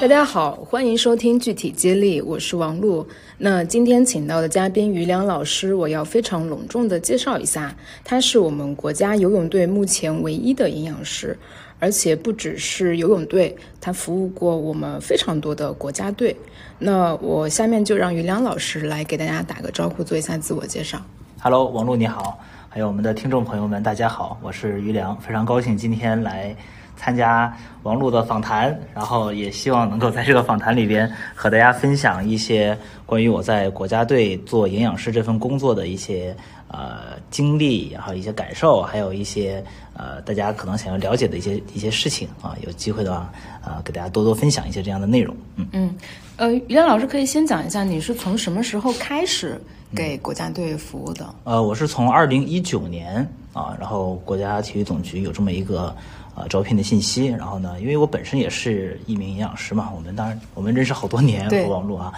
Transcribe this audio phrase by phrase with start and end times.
[0.00, 3.06] 大家好，欢迎收听具体接力，我是王璐。
[3.38, 11.38] 那今天请到的嘉宾于良老师，我要非常隆重的介绍一下，他是我们国家游泳队目前唯一的营养师，
[11.78, 16.34] 而且不只是游泳队，他服务过我们非常多的国家队。
[16.78, 21.00] 那我下面就让于良老师来给大家打个招呼，做一下自我介绍。
[21.42, 22.38] Hello，王璐你好，
[22.68, 26.54] 还有我们的听众朋友们，大家好，我是于良，非常高兴今天来。
[26.96, 27.50] 参加
[27.82, 32.76] 王璐的访谈，然后也希望能够在这个访谈里边和大家分享一些
[33.06, 36.36] 关于我在国家队做营养师这份工作的一些
[36.68, 39.64] 呃经历，然后一些感受，还有一些
[39.94, 42.54] 呃大家可能想要了解的一些一些事情啊。
[42.66, 43.32] 有机会的话，
[43.64, 45.34] 呃，给大家多多分享一些这样的内容。
[45.56, 45.94] 嗯嗯，
[46.36, 49.58] 呃，于良老师可以先讲一下你是从什么时候开始
[49.94, 51.34] 给国家队服务的？
[51.44, 55.94] 呃，我是从二零一九年啊，然后国家体育总局有这么一个。
[56.36, 62.12] 呃，招聘的信息，然后呢，因为我本身也是一名营养师嘛，我们当然我们认识好多年和网络啊，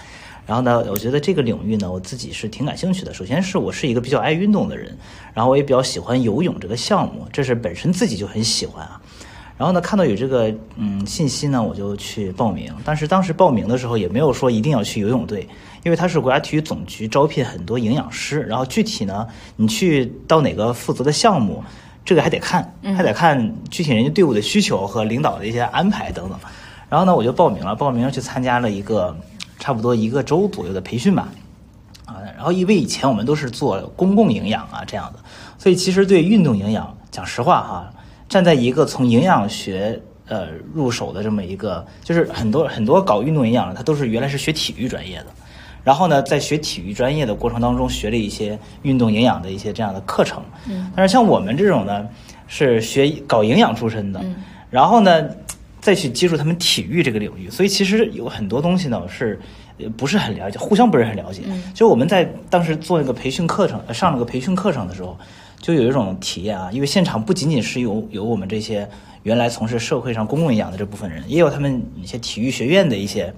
[0.46, 3.14] 然后呢，我觉得这个领域呢，我自己是挺感兴趣的。
[3.14, 4.94] 首先是我是一个比较爱运动的人，
[5.32, 9.00] 然后我也比较喜欢游泳这个项目，这是本身自己就很喜欢啊。
[9.56, 12.70] 然后呢，看到有这个嗯信息呢，我就去报名。
[12.84, 15.48] 但是当时报名的时候也没有说一定要去游泳队，
[15.82, 21.62] 因为它是国家体育总局招聘很多营养师，然后具体呢，你去到哪个负责的项目。
[22.04, 26.36] 这个还得看，还得看具体人家队伍的需求和领导的一些安排等等。
[26.88, 29.16] 然后呢，我就报名了，报名去参加了一个
[29.60, 31.28] 差不多一个周左右的培训吧。
[32.04, 35.20] 啊，然后因为以前我们都是做公共营养啊这样的，
[35.58, 37.92] 所以其实对运动营养，讲实话哈，
[38.28, 45.26] 站在一个从营养学呃入手的这么一个，就是很多很多搞运动营养的，他都是原来是学体育专业的。
[45.84, 50.40] 然后呢，在学体育专业的过程当中，学了一些运动营养的一些这样的课程。
[50.68, 50.90] 嗯。
[50.94, 52.06] 但是像我们这种呢，
[52.46, 54.20] 是学搞营养出身的。
[54.22, 54.36] 嗯。
[54.70, 55.28] 然后呢，
[55.80, 59.40] 再去接触他们体育这个领域，所以其实有很多东西呢是，
[59.96, 61.42] 不是很了解，互相不是很了解。
[61.46, 61.60] 嗯。
[61.74, 65.18] 就我们在当时做那个培训课程，上了个培训课程的时候，
[65.60, 68.88] 就有一种体验啊，因为现场不仅仅是有有我们这些
[69.24, 73.34] 原来从事社会上公共营养的这部分人，也有他们一些体育学院的一些。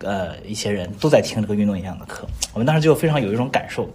[0.00, 3.88] 呃，一些人都在听这个运动营养的课，我们当时就非常有一种感受，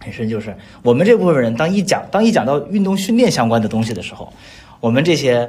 [0.00, 4.32] 很深，就是我们这部分人，当一讲当一讲到运动训练相关的东西的时候，
[4.80, 5.48] 我们这些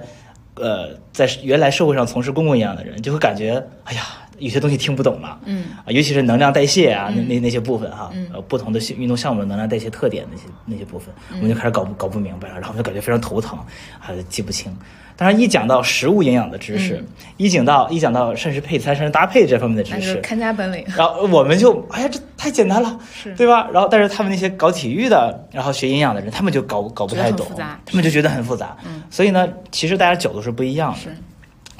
[0.56, 4.03] 呃在原来社会上从事公共营养的人，就会感觉，哎呀。
[4.41, 13.57] 有些东西听不懂了，嗯啊，尤其是能量代谢啊，那那那些部分哈，呃，不同的运动项目的能量代谢特点那些那些部分，我们就开始搞不搞不明白了，然后就感觉非常头疼，
[14.00, 14.75] 还记不清。
[15.18, 17.03] 当然，一讲到食物营养的知识，
[17.38, 20.84] 一讲到一讲到膳食配餐、膳食搭配这方面的知识，看家本领。
[20.97, 23.69] 然后我们就，哎呀，这太简单了，是，对吧？
[23.72, 27.46] 然后，但是他们那些搞体育的，然后学营养的人，他们就搞搞不太懂，
[27.85, 28.75] 他们就觉得很复杂。
[28.84, 31.12] 嗯，所以呢，其实大家角度是不一样的。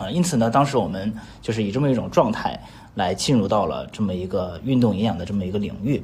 [0.02, 0.08] 是。
[0.08, 2.60] 啊，因此呢，当时我们就是以这么一种状态
[2.96, 6.04] 来进入到了这么一个运动营养的这么一个领域，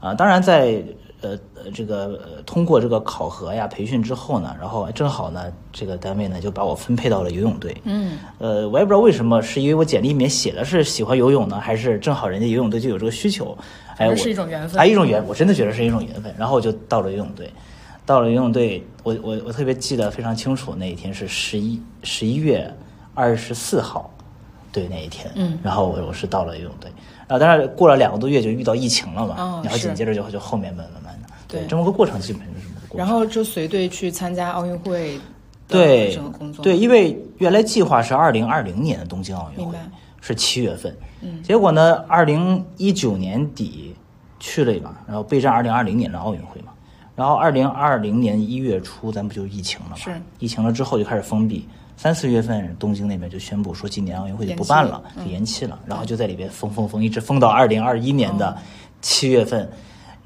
[0.00, 0.82] 啊，当然在
[1.22, 1.38] 呃
[1.72, 13.56] 这个通过这个考核呀培训之后呢，然后正好呢这个单位呢就把我分配到了游泳队，嗯，呃我也不知道为什么，是因为我简历里面写的是喜欢游泳呢，还是正好人家游泳队就有这个需求，
[13.96, 17.50] 哎，是一种缘分，哎，一种缘，我真的觉得是一种缘分，然后我就到了游泳队，
[18.04, 22.70] 到了游泳队，我我我特别记得非常清楚，那一天是十一十一月。
[23.16, 24.10] 二十四号，
[24.70, 26.90] 对那一天，嗯，然后我我是到了游泳队，
[27.28, 32.98] 啊，但是过了两个多月就遇到疫情了嘛，然后紧接着就就后面慢慢慢的，对，这么个过程基本是这么个过程。
[32.98, 35.18] 然后就随队去参加奥运会，
[35.66, 39.74] 对，整个工作，对，因为原来计划是二零二零年的东京奥运会，
[40.20, 43.96] 是七月份，嗯，结果呢，二零一九年底
[44.38, 46.72] 去了一把，然后备战二零二零年的奥运会嘛，
[47.14, 51.66] 然后二零二零年一月初咱不就疫情了嘛，是，疫情了之后就开始封闭。
[51.96, 55.78] 三四月份，东京那边就宣布说今年奥运会就不办了，就延期了。
[55.86, 58.54] 然后就在里边封封封，一直封到二零二一年的
[59.00, 59.66] 七月份，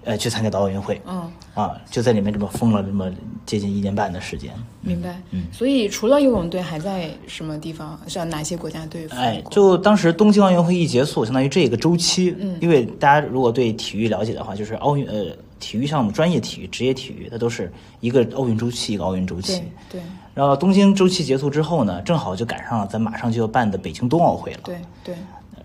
[0.02, 1.00] 呃，去参加的奥运会。
[1.06, 3.08] 嗯，啊，就在里面这么封了这么
[3.46, 4.52] 接近一年半的时间。
[4.80, 5.20] 明白。
[5.30, 7.98] 嗯，所以除了游泳队，还在什么地方？
[8.08, 9.06] 像哪些国家队？
[9.10, 12.34] 哎，就当时东京奥运会一结束，相当于这个周期。
[12.40, 15.26] 嗯，因为大家如果对体育了解的话，就是奥运呃。
[15.60, 19.62] 体育项目、专业体育、职业体育，它都是一个奥运周期，一个奥运周期。
[19.88, 20.00] 对。
[20.34, 24.60] 然后东京周期结束之后呢，正好就赶上了咱马上就要办的北京冬奥会了。
[24.64, 25.14] 对对。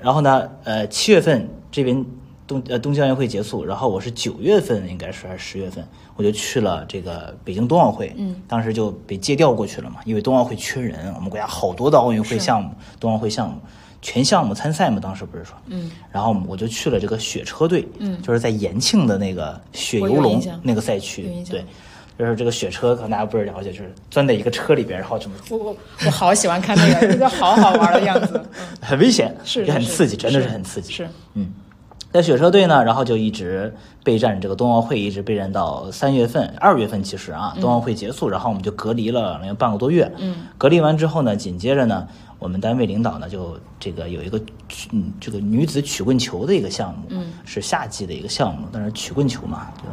[0.01, 2.05] 然后呢，呃，七月份这边
[2.45, 8.13] 东呃东京奥运会结束，然后我是九月份应该是还是十月份，我就去了这个北京冬奥会。
[8.17, 8.35] 嗯。
[8.47, 13.57] 当时就被借调过去了嘛，因为冬奥会缺人，我们国家好多的奥运会项目、冬奥会项目
[14.05, 21.65] 全项目参赛嘛，当时不是说，嗯，然后我就去了这个雪车队，嗯，就是在延庆的那个雪游龙那个赛区，对，
[22.19, 28.39] 就是这个雪车，可能大家不是了解，就是钻在一个车里边，然后怎么，我我我好喜欢看那个，这个好好玩的样子，
[28.79, 31.51] 很危险，是也很刺激，真的是很刺激，是，嗯，
[32.11, 33.73] 在雪车队呢，然后就一直
[34.03, 42.07] 备战这个冬奥会，一直备战到三月份、二月份，其实啊，冬奥会结束，然后我们就隔离了有半个多月，嗯，隔离完之后呢，紧接着呢。
[42.37, 44.39] 我们单位领导呢，就这个有一个
[44.91, 49.83] 嗯，这个女子曲棍球的一个项目，嗯，是夏季的一个项目，但是曲棍球嘛，就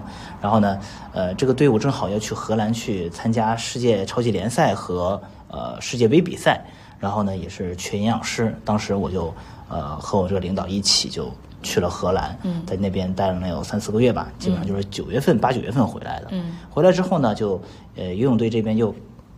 [0.41, 0.79] 然后呢，
[1.13, 6.65] 呃，这个队伍正好要去荷兰去参加世界超级联赛和呃世界杯比赛，
[6.99, 9.33] 然后呢，也是缺营养师，当时我就
[9.69, 11.31] 呃和我这个领导一起就
[11.63, 17.63] 去了荷兰，嗯，在那边待了能有三四个月吧，基本上就是九月份八九月份回来的，嗯，回来之后呢，就
[17.95, 18.93] 呃游泳队这边又。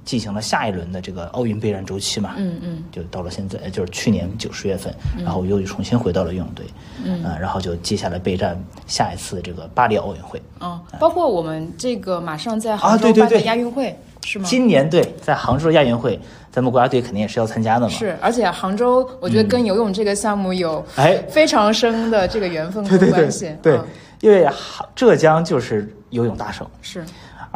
[0.04, 6.66] 进行了下一轮的这个奥运备战周期嘛，嗯嗯，就到了现在，就是去年九十月份，然后又重新回到了游泳队，
[7.04, 10.40] 嗯，然后就接下来备战下一次这个巴黎奥运会。
[10.60, 14.44] 嗯，包括我们这个马上在杭州办的亚运会是吗？
[14.46, 16.20] 今年对，在杭州亚运会，
[16.52, 17.88] 咱们国家队肯定也是要参加的嘛。
[17.88, 23.56] 是，而且杭州我觉得跟游泳这个项目有哎非常深的这个缘分和关系。
[23.62, 23.80] 对，
[24.20, 24.46] 因为
[24.94, 26.66] 浙江就是游泳大省。
[26.82, 27.04] 是。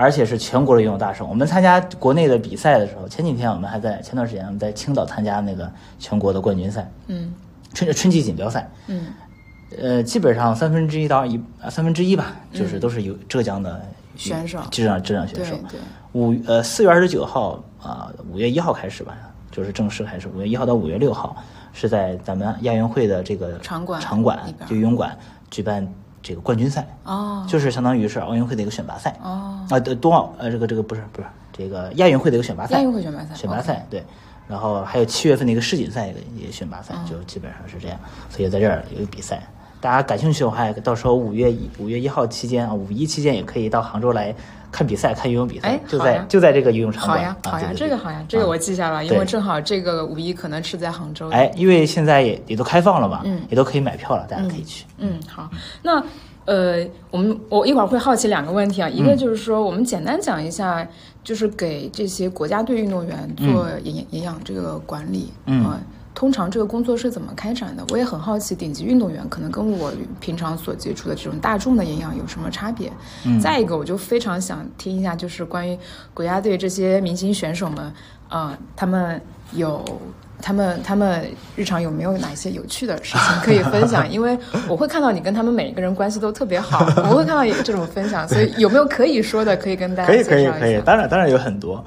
[0.00, 1.28] 而且是全国的游泳大省。
[1.28, 5.68] 我们参加国内的比赛的时候，前几天我们还在前段时间我们在青岛参加那个
[5.98, 7.34] 全国的冠军赛，嗯，
[7.74, 9.06] 春春季锦标赛，嗯，
[9.76, 13.84] 呃，基本上三分之一到一啊三分之一吧，就是都是有浙江的
[14.14, 15.56] 选手，浙江浙江选手。
[16.12, 19.18] 五呃四月二十九号啊，五月一号开始吧，
[19.50, 20.28] 就是正式开始。
[20.28, 21.36] 五月一号到五月六号
[21.72, 25.18] 是在咱们亚运会的这个场馆场馆游泳馆
[25.50, 25.92] 举办。
[26.28, 29.16] 这个冠军赛哦，就是相当于是奥运会的一个选拔赛。
[29.22, 29.66] 哦。
[29.70, 34.04] 啊，对冬奥呃这个这个不是不是这个亚运会的一个选拔赛，亚运会选拔赛，选拔赛对，
[34.46, 37.98] 然后还有七月份的一个世锦赛也选拔赛，就基本上是这样，
[38.28, 39.42] 所以在这儿有个比赛，
[39.80, 44.34] 大家感兴趣的话，到时候五月一五月一号期间啊，五一期间也可以到杭州来
[44.72, 47.18] 看比赛，看游泳比赛，就在就在这个游泳场馆。
[47.18, 51.28] 好呀，好呀，这个好呀，这个我记下了，因为正好这个五一可能是在杭州。
[51.30, 54.84] 哎，因为现在也也都开放了嘛，嗯，也都可以买票了，大家可以去。
[54.98, 55.48] 嗯，好，
[55.82, 56.02] 那。
[56.44, 60.88] 呃，我们我一会儿会好奇两个问题啊，一个就是说，我们简单讲一下，
[61.22, 65.78] 就是给这些国家队运动员做营营养这个管理，嗯，
[66.18, 67.84] 通常这个工作是怎么开展的？
[67.90, 72.92] 我也很好奇，顶级运动员可能跟我平常所接触的这种大众的营养有什么差别？
[73.24, 75.78] 嗯，再一个，我就非常想听一下，就是关于
[76.12, 77.92] 国家队这些明星选手们，
[78.28, 79.22] 啊，他们
[79.52, 79.84] 有。
[80.40, 84.06] 他们他们日常有没有哪些有趣的事情可以分享？
[84.10, 84.38] 因为
[84.68, 91.84] 我会看到你跟他们每一个人关系都特别好，我会看到这种分享，所以有没有可以说的可以跟大家可以可以可以，当然当然有很多。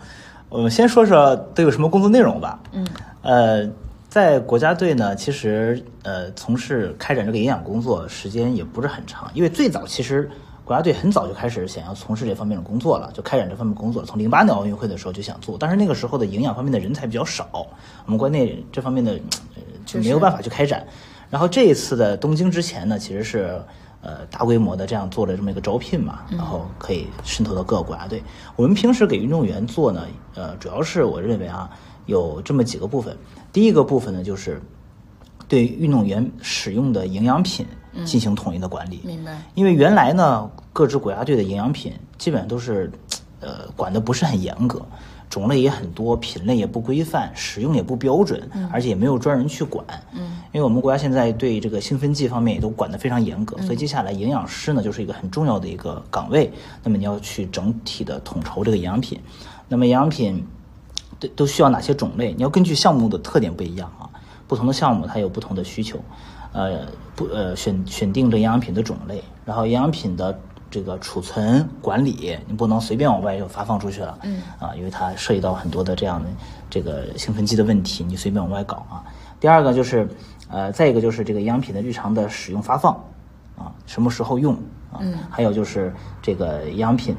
[0.50, 2.60] 我们先说说都有什么工作内容吧。
[2.74, 2.86] 嗯，
[3.22, 3.69] 呃，
[4.11, 10.29] 在国家队呢，其实呃从事开展这个营养工作时间也不是很长，因为最早其实。
[10.63, 14.05] 国家队很早就开始想要从事这方面的工作了，就开展这方面工作。
[14.05, 17.49] 从零八年奥运会的时候就想做，但是那个时候的营养方面的人才比较少，
[18.05, 19.19] 我们国内这方面的
[19.85, 20.85] 就没有办法去开展。
[21.29, 23.61] 然后这一次的东京之前呢，其实是
[24.01, 28.23] 呃大规模的这样做了这么一个招聘嘛，然后可以渗透到各个国家队。
[28.55, 30.05] 我们平时给运动员做呢，
[30.35, 31.69] 呃，主要是我认为啊，
[32.11, 33.17] 有这么几个部分。
[33.51, 34.61] 第一个部分呢，就是
[35.47, 37.65] 对运动员使用的营养品。
[38.05, 39.37] 进行统一的管理，明白。
[39.53, 42.89] 因为原来呢，各支国家队的营养品基本上都是，
[43.41, 44.81] 呃，管的不是很严格，
[45.30, 49.85] 种类也很多，品类也不规范，使用也不标准，而且也没有专人去管。
[50.13, 50.37] 嗯。
[50.53, 56.49] 因为我们国家现在对这个兴奋剂方面也都管得非常严格，所以接下来营养师呢就是一个很重要的一个岗位。
[56.81, 59.19] 那么你要去整体的统筹这个营养品，
[59.68, 60.41] 那么营养品
[61.21, 62.33] 都都需要哪些种类？
[62.33, 64.09] 你要根据项目的特点不一样啊，
[64.47, 65.97] 不同的项目它有不同的需求。
[66.51, 66.85] 呃，
[67.16, 70.37] 不，呃，选选定这营养品的种类，然后营养品的
[70.69, 76.28] 这个储存管理，你不能随便往外就发放出去了，嗯，啊，因为它涉及到很多的这样的
[76.69, 79.01] 这个兴奋剂的问题，你随便往外搞啊。
[79.40, 80.06] 第二个就是，
[80.49, 82.94] 呃，再一个就是这个营养品的日常的使用发放，
[83.57, 84.54] 啊，什么时候用
[84.92, 84.99] 啊？
[84.99, 87.16] 嗯，还有就是这个营养品。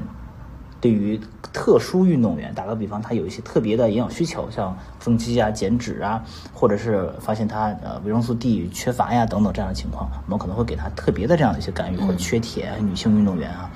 [0.83, 1.17] 对于
[1.53, 6.21] 特殊运动员，打个比方，他有一些特别的营养需求，像增肌啊、减脂啊，
[6.53, 13.71] 或者是发现他呃维生素 D 缺乏呀等等这样的情况，我们可能会给他特别的这样的一些干预，或者缺铁，女性运动员啊，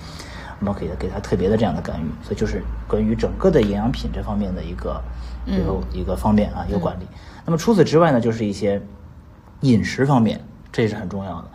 [0.59, 2.05] 我们给他给他特别的这样的干预。
[2.21, 5.01] 所以就是关于整个的营养品这方面的一个
[5.45, 7.07] 一个一个方面啊，一个管理。
[7.45, 8.81] 那么除此之外呢，就是一些
[9.61, 10.41] 饮食方面，
[10.73, 11.47] 这也是很重要的。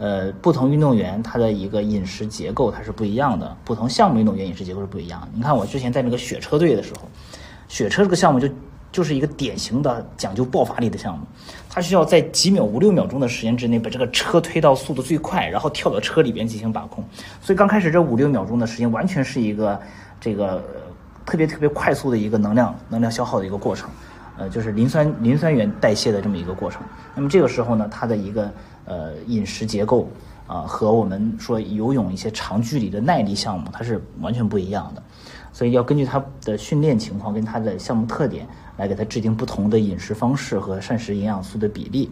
[0.00, 5.28] 呃，不同运动员他的一个饮食结构它是不一样的，不同项目运动员饮食结构是不一样的。
[5.34, 7.06] 你看我之前在那个雪车队的时候，
[7.68, 8.48] 雪车这个项目就
[8.90, 11.24] 就是一个典型的讲究爆发力的项目，
[11.68, 17.04] 它需要在几秒、五六秒钟的时间之内把这个车推到速度最快，然后跳到车里边进行把控。
[17.42, 19.78] 所以刚开始这五六秒钟的时间，完全是一个
[20.18, 20.64] 这个
[21.26, 23.90] 特别特别快速的一个能量能量消耗的一个过程，
[24.38, 26.80] 呃，就是磷酸磷酸原代谢的这么一个过程。
[27.14, 28.50] 那么这个时候呢，它的一个
[28.90, 30.10] 呃饮食结构
[30.48, 35.02] 啊，和我们说游泳一些长距离的耐力项目，它是完全不一样的。
[35.52, 42.10] 所以要根据他的训练情况跟他的项目特点来给他制定不同的饮食方式和膳食营养素的比例。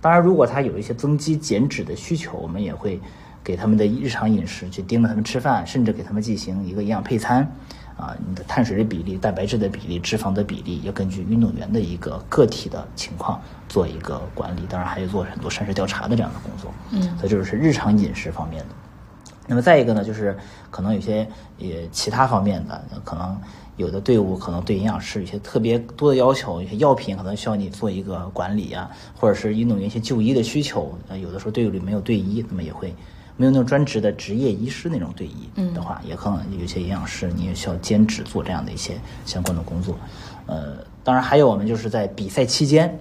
[0.00, 3.00] 当然，如果他有一些增肌减脂的需求，我们也会
[3.42, 7.48] 给他们的日常饮食去盯着他们吃饭，甚至给他们进行一个营养配餐。
[7.96, 14.62] 啊，你的碳水的比例、蛋白质的比例、脂肪的比例，要根据运动员的一个个体的情况做一个管理。
[14.68, 16.72] 当然，还有做很多膳食调查的这样的工作。
[16.90, 18.68] 嗯，这就是日常饮食方面的。
[19.46, 20.36] 那么再一个呢，就是
[20.70, 23.38] 可能有些也其他方面的，可能
[23.76, 32.94] 有的队伍可能对营养师有些特别多的要求，有些药品可能需要你做一个管理啊，或者是运动员一些就医的需求，呃，有的时候队伍里没有队医，那么也会
[33.36, 39.96] 没有那种专职的职业医师那种队医的话，也可能有些营养师你也需要兼职做这样的一些相关的工作。
[40.46, 42.98] 呃，当然还有我们就是在比赛期间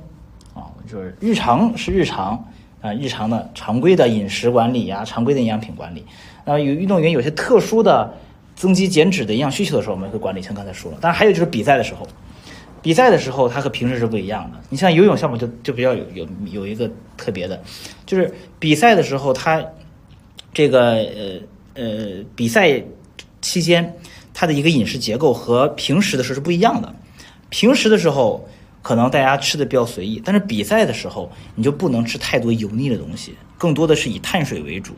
[0.53, 2.43] 啊，就是日常是日常
[2.81, 6.05] 啊，日常的常规的饮食管理呀，常规的营养品管理。
[6.45, 8.13] 那有运动员有些特殊的
[8.55, 10.97] 增肌减脂的营养需求的时候，我们会管理，像刚才说了。
[11.01, 12.07] 当然还有就是比赛的时候，
[12.81, 14.57] 比赛的时候它和平时是不一样的。
[14.69, 17.61] 你像游泳项目就就比较有有有一个特别的，
[18.05, 19.63] 就是比赛的时候它
[20.53, 21.39] 这个呃
[21.75, 22.81] 呃比赛
[23.41, 23.95] 期间
[24.33, 26.93] 它的一个饮食结构和平时的时候是不一样的。
[27.49, 28.47] 平时的时候
[28.81, 34.93] 可能大家吃的比较随意，但是比赛的时候你就不能吃太多油腻的东西，更多的是以碳水为主。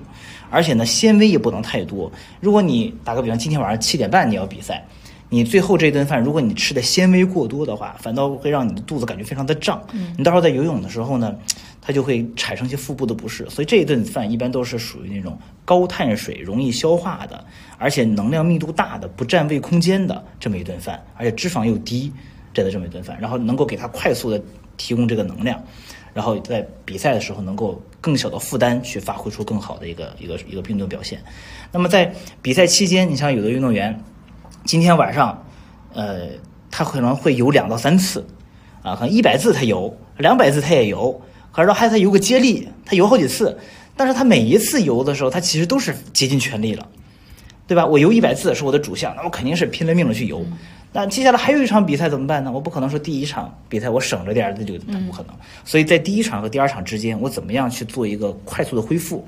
[0.50, 2.12] 而且呢，纤维也不能太多。
[2.40, 4.86] 如果你打个比方，今天晚上七点半你要比赛，
[5.30, 9.82] 你最后这顿饭，如果你吃的纤维过多的话，反倒会让你的肚子感觉非常的胀。
[10.16, 11.36] 你到时候在游泳的时候呢，
[11.86, 13.46] 它就会产生一些腹部的不适。
[13.50, 17.46] 所以这一顿饭一般都是属于那种高碳水、容易消化的，
[17.78, 22.14] 而且能量密度大的、不占胃空间的这么一顿饭，而且脂肪又低，
[22.54, 24.42] 这的这么一顿饭，然后能够给它快速的
[24.78, 25.62] 提供这个能量。
[26.14, 31.20] 然后在比赛的时候能够更小的负担去发挥出更好的一个一个一个运动表现。
[31.72, 34.00] 那么在比赛期间，你像有的运动员，
[34.64, 35.44] 今天晚上，
[35.92, 36.28] 呃，
[36.70, 38.24] 他可能会游两到三次，
[38.84, 41.20] 啊，可能一百字他游，两百字他也游，
[41.54, 43.58] 可是还他游个接力，他游好几次，
[43.96, 46.86] 但是他每一次游的时候，他其实都是竭尽全力了，
[47.68, 47.86] 对吧？
[47.86, 50.44] 我游一百次是我的主项，那我肯定是拼了命的去游。
[50.92, 52.52] 那接下来还有一场比赛怎么办呢？
[52.52, 54.74] 我不可能说第一场比赛我省着点儿，那就
[55.06, 55.36] 不可能。
[55.64, 59.26] 所以在第一场和第二场之间，我怎么样去做一个快速的恢复？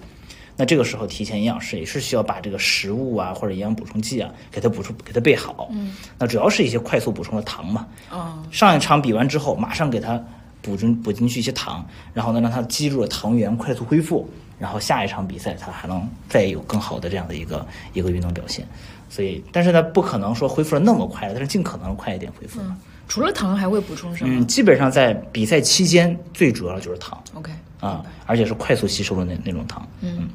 [0.58, 5.68] 那这个时候，提前营养师也是需要把这个食物啊或者营养补充剂啊给它补充，给它备好。
[5.72, 5.94] 嗯。
[6.18, 7.86] 那主要是一些快速补充的糖嘛。
[8.10, 8.42] 哦。
[8.52, 10.24] 上一场比完之后，马上给它
[10.66, 18.68] 补进补进去一些糖，然后呢让它肌肉的糖原快速恢复，然后下一场比赛它还能再有更好的这样的一个一个运动表现。
[19.08, 22.60] 所以，但是呢，不可能说恢复的那么快，但是尽可能快一点恢复。
[22.62, 22.76] 嗯，
[23.08, 24.34] 除了糖还会补充什么？
[24.34, 27.24] 嗯，基本上在比赛期间，最主要的就是糖。
[27.36, 27.52] OK。
[27.80, 29.88] 啊，而且是快速吸收的那那种糖。
[30.02, 30.28] 嗯。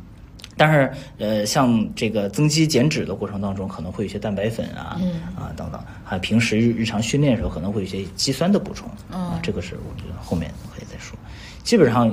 [0.61, 8.87] 但是，呃，像这个增肌减脂的过程当中，可能会有一些蛋白粉啊，嗯啊等等，还有平时日日常训练的时候，可能会有一些肌酸的补充。
[9.11, 11.19] 啊，这个是我觉得后面可以再说。
[11.63, 12.07] 基本上，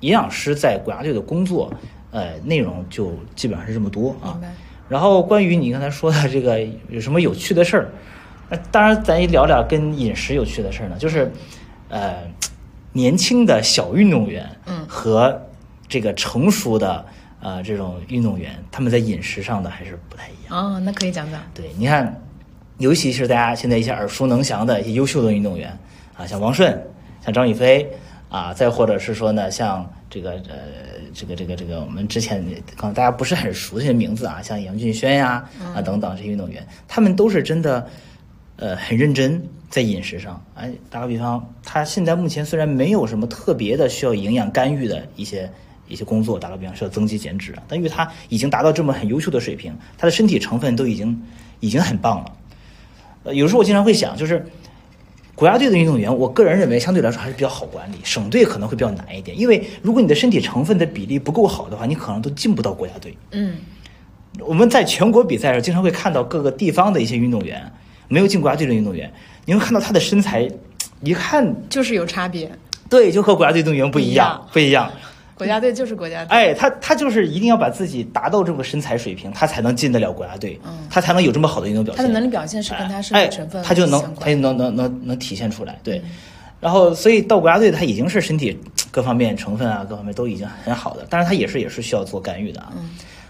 [0.00, 1.72] 营养师在国家队的工作，
[2.10, 4.38] 呃，内容就基本上是这么多啊。
[4.86, 7.88] 然后关于你刚才说的这个有什么有趣的事儿？
[8.50, 10.96] 那当然，咱也聊聊跟饮食有趣的事儿呢。
[10.98, 11.32] 就是，
[11.88, 12.16] 呃，
[12.92, 15.40] 年轻的小运动员，嗯，和
[15.88, 17.06] 这个成熟的
[17.44, 20.74] 呃这种运动员，他们在饮食上的还是不太一样。
[20.74, 21.40] 哦，那可以讲讲。
[21.54, 22.20] 对，你看，
[22.78, 25.78] 尤其是大家现在一些耳熟能详的一些优秀的运动员
[26.16, 26.76] 啊，像王顺，
[27.24, 27.86] 像张雨霏
[28.28, 30.92] 啊，再或者是说呢，像这个呃。
[31.16, 32.44] 这个这个这个，我们之前
[32.76, 37.86] 可能大家不是很熟悉的名字啊， 像杨俊轩呀啊等等这些运动员，他们都是真的，
[38.56, 40.44] 呃，很认真在饮食上。
[40.56, 45.48] 哎，打个比方，他现在目前虽然没有什么特别的需要营养干预的一些
[45.94, 51.22] 一些工作，打个比方需要增肌减脂，但因为他已经达到这么很优秀的水平，他的身体成分都已经
[51.60, 52.32] 已经很棒了。
[53.22, 54.44] 呃，有时候我经常会想，就是。
[55.36, 59.36] 国家队的运动员，我个人认为相对来说还是比较好管理，省队可能会比较难一点。
[59.36, 63.18] 因为如果你的身体成分的比例不够好的话，你可能都进不到国家队。
[63.32, 63.56] 嗯，
[64.38, 67.60] 我们在全国比赛上经常会看到各个地方的一些运动员，
[68.06, 69.12] 没有进国家队的运动员，
[69.44, 70.48] 你会看到他的身材，
[71.02, 72.48] 一看就是有差别。
[72.88, 74.88] 对，就和国家队运动员不一样，不一样。
[75.36, 76.28] 国家队就是国家队。
[76.36, 82.02] 哎，他他就是一定要把自己达到这个身材水平，他才能进得了国家队，他才能有这么好的运动表现。
[82.02, 85.78] 他的能力表现是跟他身体成分他就能他就能能能能体现出来。
[85.82, 86.00] 对，
[86.60, 88.58] 然后所以到国家队，他已经是身体
[88.90, 92.72] 各方面成分啊，各方面都已经很好的，但是他也是也是需要做干预的啊。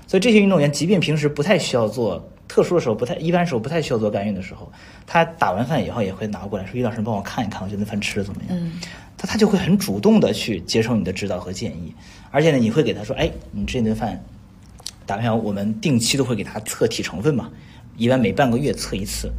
[0.07, 2.23] 所以这些运动员，即便平时不太需要做。
[2.47, 4.71] 特殊的时候不太，一般时候不太需要做干预的时候，
[5.07, 8.73] 他打完饭以后也会拿过来，说：“于老师，帮我看一看，我觉得饭吃的怎么样？”嗯，
[9.17, 11.95] 他他就会很主动的去接受你的指导和建议，
[12.31, 14.23] 而且呢，你会给他说：“哎，你这顿饭
[15.07, 17.51] 打完，我们定期都会给他测体成分嘛，
[17.97, 19.33] 一般每半个月测一次，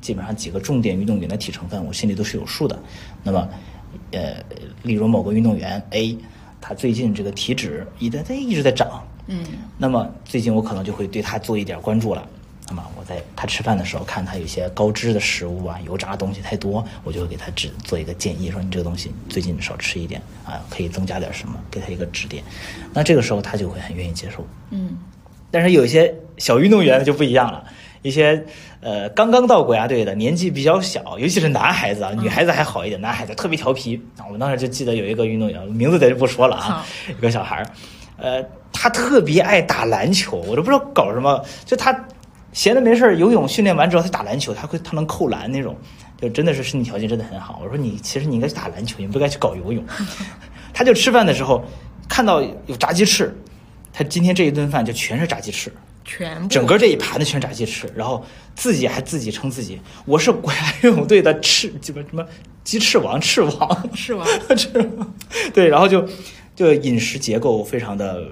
[0.00, 2.78] 基本上几个重点运动员的体成分，我心里都是有数的。
[3.22, 3.48] 那么，
[4.10, 4.42] 呃，
[4.82, 6.18] 例如某个运动员 A，
[6.60, 9.44] 他最近这个体脂一直在一直在涨，嗯，
[9.78, 12.26] 那么最近我可能就会对他做一点关注了。”
[12.70, 22.44] 那么我在他吃饭的时候，看他有些高脂的食物啊，油炸的东西太多，我就会给他指做一个建议，说你这个东西最近少吃一点啊，可以增加点什么，给他一个指点。
[22.92, 24.46] 那这个时候他就会很愿意接受。
[24.70, 24.98] 嗯。
[25.50, 27.64] 但是有一些小运动员就不一样了，
[28.02, 28.44] 一些
[28.82, 34.26] 呃刚刚到国家队的，年纪比较小，尤其是男孩子啊，女孩子还好一点，男孩子特别调皮啊。
[34.26, 37.66] 我们当时就记得有一个运动员，名字咱就不说了啊，一个小孩儿，
[38.18, 38.44] 呃，
[38.74, 41.98] 他特别爱打篮球，我都不知道搞什么，就他。
[42.52, 45.76] 闲的没事儿，游泳训练完之后，他打篮球，他会他能扣篮那种，
[46.20, 47.60] 就真的是身体条件真的很好。
[47.62, 49.84] 我说你其实你应该去打篮球，你不该去搞游泳。
[50.72, 51.64] 他就吃饭的时候
[52.08, 53.36] 看到有炸鸡翅，
[53.92, 55.72] 他今天这一顿饭就全是炸鸡翅，
[56.04, 58.24] 全部整个这一盘子全是炸鸡翅，然后
[58.54, 62.24] 自己还自己称自己我是国家游泳队的翅，什么什么
[62.64, 64.26] 鸡翅王，翅王，翅王，
[64.56, 65.14] 翅王，
[65.52, 66.06] 对，然后就
[66.56, 68.24] 就饮食结构非常的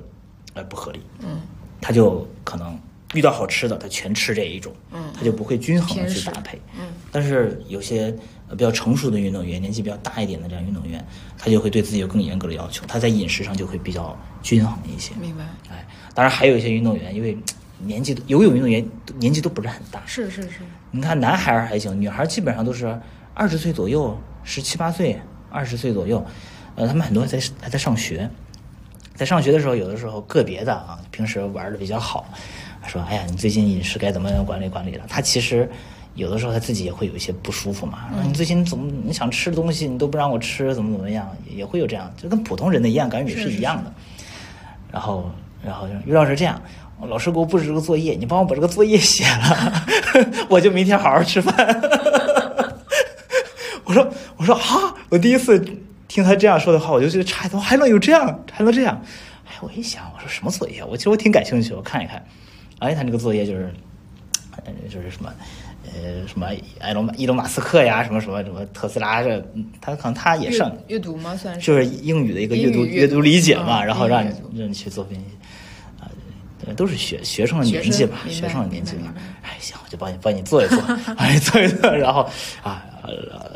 [0.54, 1.40] 呃不合理，嗯，
[1.80, 2.78] 他就可能。
[3.14, 6.86] 遇到好吃的，他全吃这一种，嗯，他就不会均衡的去搭配，嗯。
[7.12, 8.14] 但是有些
[8.50, 11.04] 比较成熟的运动员，年纪比较大一点的这样运动员，
[11.38, 15.14] 他就会对自己有更严格的要求，他在饮食上就会比较均衡一些。
[15.20, 15.44] 明白。
[15.70, 17.38] 哎，当然还有一些运动员，因为
[17.78, 18.86] 年纪游泳运动员
[19.18, 20.58] 年纪都不是很大，是是是。
[20.90, 22.98] 你看男孩还行，女孩基本上都是
[23.34, 25.20] 二十岁左右，十七八岁，
[25.50, 26.24] 二十岁左右，
[26.74, 28.28] 呃，他们很多还在还在上学，
[29.14, 32.26] 在上学的时候，有的时候个别的啊，平时玩的比较好。
[32.88, 35.04] 说，哎呀，你最近饮食该怎么样管理管理了？
[35.08, 35.68] 他其实
[36.14, 38.08] 有的时候他自己也会有一些不舒服嘛。
[38.12, 43.92] 说你最近怎么你想吃的东西你都不让我吃，怎么怎么样，也会有这样，就跟普通人的一样感觉是一样的。
[44.90, 45.30] 然后，
[45.64, 46.60] 然后于老师这样，
[47.08, 49.86] 老师给我布置这个作业，你帮我把这个作业写了，
[50.48, 51.54] 我就明天好好吃饭。
[53.84, 55.62] 我说，我说啊，我第一次
[56.08, 59.00] 听他这样说的话，我就觉得差怎么还能有这样，还能这样？
[59.46, 60.82] 哎，我一想，我说什么作业？
[60.84, 62.24] 我其实我挺感兴趣，我看一看。
[62.78, 63.72] 哎，他那个作业就是，
[64.64, 65.32] 呃，就是什么，
[65.84, 66.48] 呃，什么
[66.80, 69.42] 埃隆、伊隆马斯克呀，什么什么什么特斯拉这，
[69.80, 71.34] 他可能他也上阅读吗？
[71.36, 75.24] 算是就是英语的一个阅读阅读理解嘛，然后让你让你去做分析，
[76.00, 76.04] 啊，
[76.76, 79.14] 都是学学生的年纪吧，学生的年纪吧。
[79.42, 80.78] 哎，行，我就帮你帮你做一做，
[81.16, 82.28] 帮你做一做，然后
[82.62, 82.84] 啊，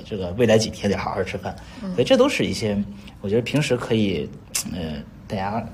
[0.09, 1.55] 这个未来几天得好好吃饭，
[1.95, 2.81] 所以这都是一些
[3.21, 4.29] 我觉得平时可以，
[4.73, 5.65] 呃，大家。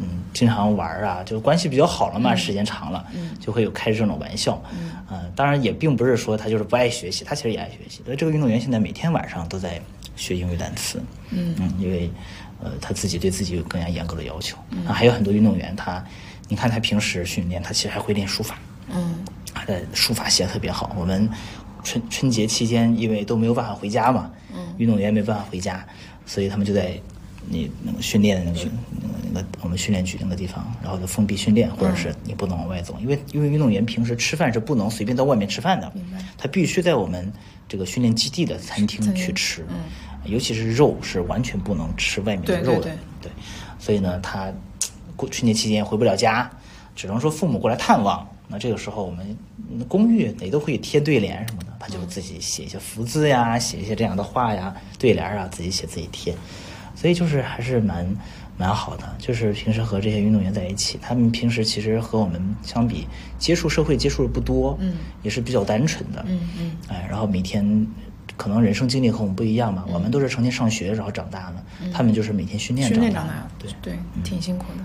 [0.00, 3.06] 嗯，经常玩啊，就关系比较好了嘛，时间长了，
[3.38, 4.60] 就会有开这种玩笑。
[5.08, 8.02] 嗯，当然也并不是说他就是不爱学习，他其实也爱学习。
[8.04, 9.80] 所以这个运动员现在每天晚上都在
[10.16, 11.00] 学英语单词。
[11.30, 12.10] 嗯嗯，因为
[12.60, 14.56] 呃他自己对自己有更加严格的要求。
[14.84, 16.04] 啊，还有很多运动员，他
[16.48, 18.58] 你看他平时训练，他其实还会练书法。
[18.92, 19.24] 嗯，
[19.54, 20.90] 他的书法写的特别好。
[20.98, 21.30] 我们
[21.84, 25.86] 春春节期间因为都没有办法回家嘛，嗯，运动员没办法回家，
[26.26, 27.00] 所以他们就在。
[27.48, 28.70] 你那个训练的那个
[29.02, 35.92] 那个那个我们训练局那个地方，然后就封闭训练，或者是你不能往外走，因为因为运动员平时吃饭是不能随便到外面吃饭的，
[36.38, 37.32] 他必须在我们
[37.68, 39.64] 这个训练基地的餐厅去吃，
[40.24, 43.30] 尤其是肉是完全不能吃外面的肉的，对，
[43.78, 44.52] 所以呢，他
[45.16, 46.50] 过春节期间回不了家，
[46.96, 49.36] 只能说父母过来探望，那这个时候我们
[49.88, 56.34] 公寓也都会贴对联什么的，他就自己写一些福字呀，写一些这样的话呀，对联啊，自己写自己贴。
[57.04, 58.06] 所以就是还是蛮
[58.56, 63.06] 蛮好的，就是平时和这些运动员在一起，他们平时其实和我们相比，
[63.38, 67.86] 接触社会接触的不多，嗯，也是比较单纯的，嗯嗯，哎，然后每天
[68.38, 74.82] 可能人生经历和我们不一样嘛，我们都是成天上学然后长大的，他们就是每天训练长大的，对对，挺辛苦的。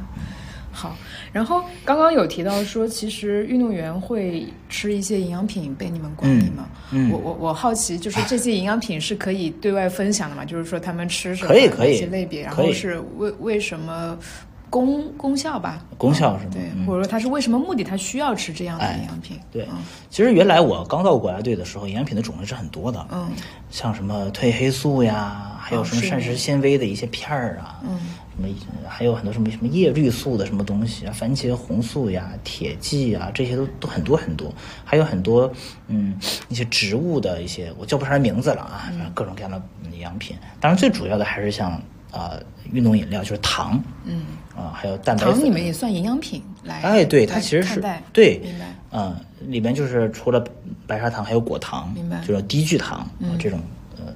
[0.72, 0.96] 好，
[1.34, 6.70] 然后刚刚有提到说，其实运动员会吃一些营养品被你们管理吗？
[7.12, 10.46] 我我我好奇，就是这些营养品是可以对外分享的吗？
[10.46, 14.18] 就是说他们吃什么哪些类别，然后是为为什么
[14.70, 15.84] 功功效吧？
[15.98, 16.52] 功效是吗？
[16.54, 17.84] 对，或者说他是为什么目的？
[17.84, 19.40] 他需要吃这样的营养品？
[19.52, 19.68] 对，
[20.10, 23.30] 其实原来我刚到国家队的时候，营养品的种类是很多的，嗯，
[23.72, 28.00] 像什么褪黑素呀，还有什么膳食纤维的一些片儿啊，嗯。
[28.48, 34.54] 什么还有很多什么什么叶绿素的什么东西啊，番茄红素呀、铁剂啊，这些都都很多很多，
[34.86, 35.52] 还有很多
[35.88, 40.36] 嗯一些植物的一些我叫不上来名字了啊，各种各样的营养品。
[40.60, 41.72] 当然最主要的还是像
[42.12, 42.40] 啊
[42.72, 44.22] 运动饮料，就是糖，嗯
[44.56, 45.34] 啊还有蛋白粉。
[45.34, 46.82] 糖你们也算营养品来？
[46.82, 48.66] 哎，对，它其实是对，明白。
[48.92, 50.44] 嗯，里面就是除了
[50.88, 52.20] 白砂糖，还有果糖，明白？
[52.26, 53.60] 就是低聚糖啊这种
[53.98, 54.14] 呃，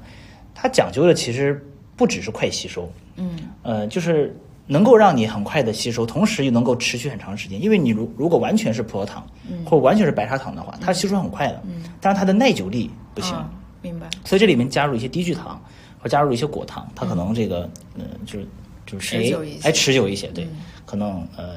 [0.55, 1.63] 它讲究的其实
[1.95, 2.91] 不只是快吸收。
[3.15, 7.61] 嗯，呃，就是能够让你很快的吸收，同时又能够持续很长时间。
[7.61, 13.35] 因为你如如果完全是葡萄糖，嗯或者完全是白砂糖的话，它吸收很快的，嗯，但是它的耐久力不行。
[13.81, 14.09] 明白。
[14.23, 15.61] 所以这里面加入一些低聚糖，
[15.99, 18.47] 或加入一些果糖，它可能这个，呃，就是
[18.85, 20.47] 就是谁哎持久一些，对，
[20.85, 21.55] 可能呃，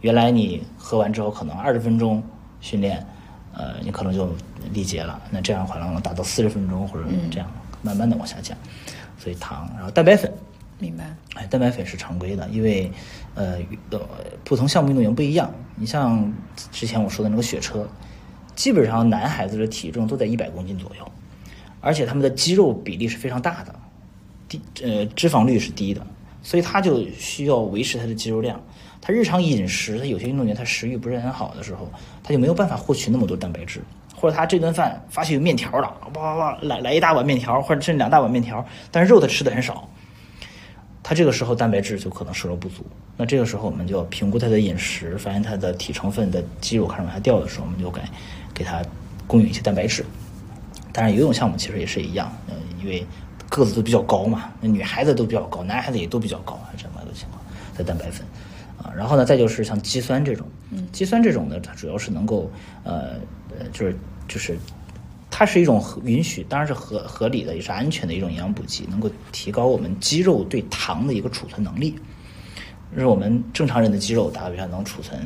[0.00, 2.22] 原来你喝完之后可能二十分钟
[2.60, 3.06] 训练，
[3.52, 4.34] 呃，你可能就
[4.72, 7.46] 力竭了，那这样的话能达到四十分钟或者这样
[7.82, 8.56] 慢慢的往下降。
[9.18, 10.32] 所以糖，然后蛋白粉。
[10.80, 12.90] 明白，哎，蛋白粉是常规的，因为，
[13.34, 13.58] 呃
[13.90, 14.00] 呃，
[14.44, 15.52] 不同项目运动员不一样。
[15.74, 16.32] 你像
[16.70, 17.84] 之前我说的那个雪车，
[18.54, 21.12] 基本上男孩子的体重都在一百公斤左右，
[21.80, 23.74] 而且他们的肌肉比例是非常大的，
[24.48, 26.06] 低呃脂肪率是低的，
[26.42, 28.60] 所以他就需要维持他的肌肉量。
[29.00, 31.90] 他日常饮食，他有些运动员他食欲不是很好的时候，
[32.22, 33.80] 他就没有办法获取那么多蛋白质，
[34.14, 39.88] 或者他这顿饭发现有面条了，哇哇哇来来一大碗面条，或者甚至两大碗面条，但是肉他吃的很少。
[41.08, 42.84] 他这个时候蛋白质就可能摄入不足，
[43.16, 48.02] 那这个时候我们就要评估他的饮食，发现他的体成分的肌肉开始往下掉的时候，我们就该
[48.52, 48.82] 给他
[49.26, 50.04] 供应一些蛋白质。
[50.92, 53.06] 当然，游泳项目其实也是一样，呃，因为
[53.48, 57.40] 个子都比较高嘛，那女孩子都比较高，男孩子也都比较高，这么一个情况，
[57.74, 58.26] 的蛋白粉
[58.76, 58.92] 啊。
[58.94, 62.50] 然后呢，再就是像肌酸这种，嗯肌酸这种呢，它主要是能够
[62.84, 63.12] 呃
[63.58, 63.96] 呃，就是
[64.28, 64.58] 就是。
[65.38, 71.94] 它是一种允许，当然是合合理的，也是安全的一种营养补剂，能够提高我们肌肉对糖的一个储存能力。
[72.92, 75.16] 就是我们正常人的肌肉打比方能储存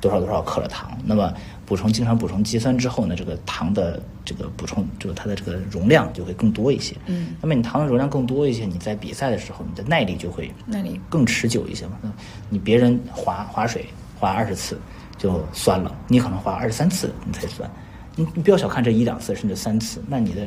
[0.00, 1.30] 多少多少克的糖，那么
[1.66, 6.96] 补充经常补充肌酸之后呢，这个糖的这个补充，就它的这个容量就会更多一些。
[7.04, 11.98] 嗯，那么你糖的容量更多一些，你在比赛的时候，你的耐力就会耐力更持久一些嘛。
[12.00, 12.10] 那
[12.48, 13.84] 你别人划划水
[14.18, 14.80] 划二十次
[15.18, 17.70] 就酸了，你可能划二十三次你才酸。
[18.18, 20.46] 你你不要小看这一两次甚至三次，那你的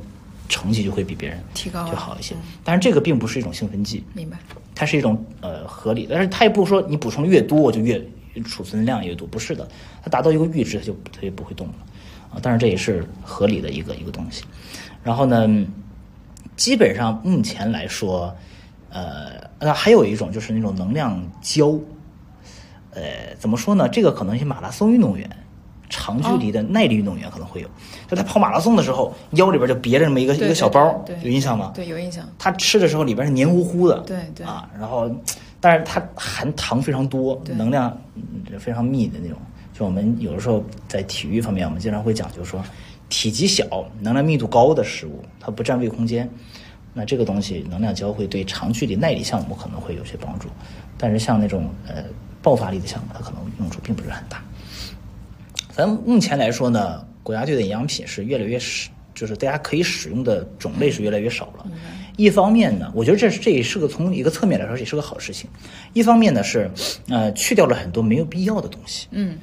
[0.49, 2.35] 成绩就会比别人提高就好一些。
[2.65, 4.37] 但是这个并不是一种兴奋剂，明白？
[4.75, 8.03] 它是一种呃合理，但是它也不说你补充越多就越
[8.43, 9.65] 储存量越多，不是的。
[10.03, 11.73] 它达到一个阈值，它就它就不会动了
[12.33, 12.39] 啊。
[12.41, 14.43] 但是这也是合理的一个一个东西。
[15.01, 15.65] 然后呢，
[16.57, 18.35] 基本上目前来说，
[18.89, 21.79] 呃，那还有一种就是那种能量胶，
[22.91, 23.87] 呃，怎么说呢？
[23.87, 25.29] 这个可能一些马拉松运动员。
[25.91, 27.67] 长距离的耐力运动员可能会有，
[28.07, 31.71] 就他跑马拉松的时候，腰里边就别着这么一个一个小包，有印象吗？
[31.75, 32.27] 对，有印象。
[32.39, 35.11] 他吃的时候里边是黏糊糊的，对对啊，然后，
[35.59, 37.95] 但是它含糖非常多，能量
[38.57, 39.37] 非常密的那种。
[39.73, 42.63] 就我们有的时候在体育方面，我们经常会讲就是说，
[43.09, 43.65] 体积小、
[43.99, 46.29] 能量密度高的食物，它不占胃空间，
[46.93, 50.47] 那这个东西能量胶会对长距离耐力项目可能会有些帮助，
[50.97, 52.03] 但是像那种呃
[52.41, 54.41] 爆发力的项目，它可能用处并不是很大。
[55.75, 61.65] 咱目前来说呢，国家队的营养品是越来越少，就是大家可以使用的种类是越来越少了。
[62.17, 65.49] 一方面呢，我觉得这是这也是个从一个侧面来说也是个好事情。
[65.93, 66.69] 一方面呢是，
[67.07, 69.07] 呃，去掉了很多没有必要的东西。
[69.11, 69.37] 嗯，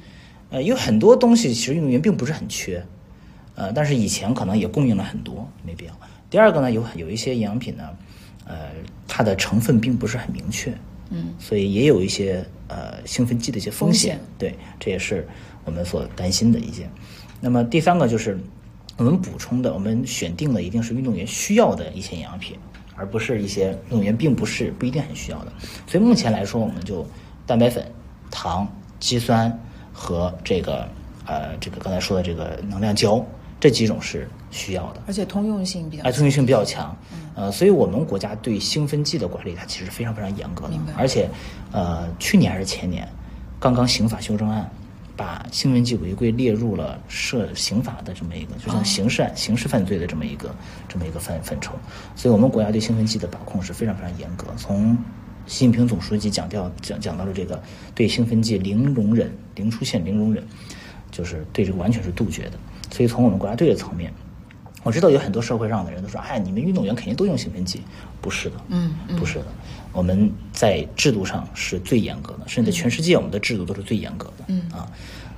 [0.50, 2.84] 呃，有很多东西其实运动员并不是很缺，
[3.54, 6.00] 呃，但是以前可能也供应了很多，没必要。
[6.30, 7.88] 第二个呢，有有一些营养品呢，
[8.44, 8.54] 呃，
[9.08, 10.72] 它的成分并不是很明确。
[11.10, 14.20] 嗯，所以也有一些呃兴奋剂的一些风险。
[14.36, 15.26] 对，这也是。
[15.68, 16.88] 我们所担心的一些，
[17.42, 18.40] 那么第三个就是
[18.96, 22.56] 我们补充的，我们选定了一定是运动员需要的一些营养品，
[22.96, 25.52] 而不是一些运动员并不是不一定很需要的。
[25.86, 27.06] 所以目前来说，我们就
[27.46, 27.86] 蛋白粉、
[28.30, 28.66] 糖、
[28.98, 29.52] 肌酸
[29.92, 30.88] 和这个
[31.26, 33.22] 呃这个刚才说的这个能量胶
[33.60, 36.96] 这几种是需要的，而且通用性比较，哎，通用性比较强。
[37.34, 41.28] 呃，所以我们国家对兴奋剂的管理它其实非常非常严格的，而且
[41.72, 43.06] 呃去年还是前年
[43.60, 44.68] 刚刚刑法修正案。
[45.18, 50.54] 把兴奋剂违规列入了涉刑法的这么一个，就像刑事案、刑事犯罪的这么一个
[50.88, 51.74] 这么一个范范畴，
[52.14, 54.46] 所以我们国家对兴奋剂的把控是非常非常严格。
[54.56, 54.96] 从
[55.46, 57.60] 习近平总书记讲调讲讲到了这个
[57.96, 60.46] 对兴奋剂零容忍、零出现、零容忍，
[61.10, 62.52] 就是对这个完全是杜绝的。
[62.92, 64.12] 所以从我们国家队的层面。
[64.84, 67.82] 我知道有很多社会上的人都说：“哎，你们运动员肯定都用兴奋剂。”
[68.22, 69.46] 不是的，嗯，不是的，
[69.98, 74.86] 我们在制度上是最严格的，甚至全世界我们的制度都是最严格的，嗯啊，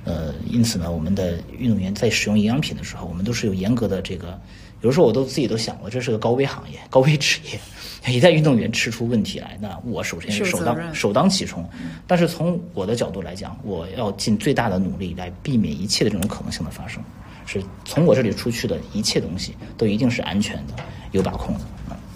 [0.05, 4.39] 呃，因此呢，我们的运动员在使用营养品的时候，我们都是有严格的这个。
[4.81, 7.59] 有的时候我都自己都想过，这是个高危行业、高危职业。
[8.11, 11.67] 一旦运动员吃出问题来，那我首先是首当首当其冲。
[12.05, 17.01] 但是从我的角度来讲，我要尽最大的努力来避免一切的这种可能性的发生。
[17.47, 20.73] 是从我这里出去的一切东西都一定是安全的、
[21.13, 21.61] 有把控的。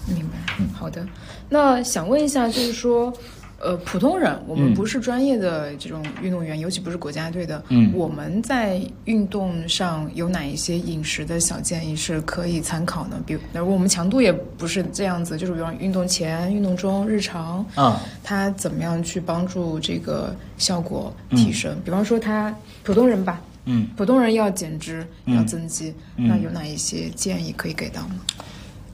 [0.07, 0.44] 明白。
[0.85, 1.07] 嗯，好的。
[1.49, 3.11] 那想问一下，就是说。
[3.57, 7.63] 呃，普通人，我们不是专业的这种运动员，尤其不是国家队的。
[7.69, 13.15] 嗯，我们在运动上有哪一些饮食的小建议是可以参考呢？
[13.25, 21.75] 比如，如果我们强度也不是这样子，就是比方运动前、运动中、日常，啊，他怎么样去帮助这个效果提升？
[21.83, 28.15] 比方说，他普通人吧，嗯，普通人要减脂、要增肌，那有哪一些建议可以给到吗？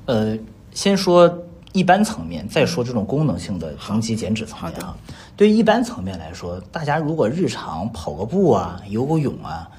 [0.05, 0.37] 呃，
[0.71, 1.27] 先说。
[1.73, 4.95] 一般层面，再说这种功能性的增肌减脂层面啊，
[5.37, 9.69] 对于一般层面来说，大家如果日常跑个步啊、游个泳啊，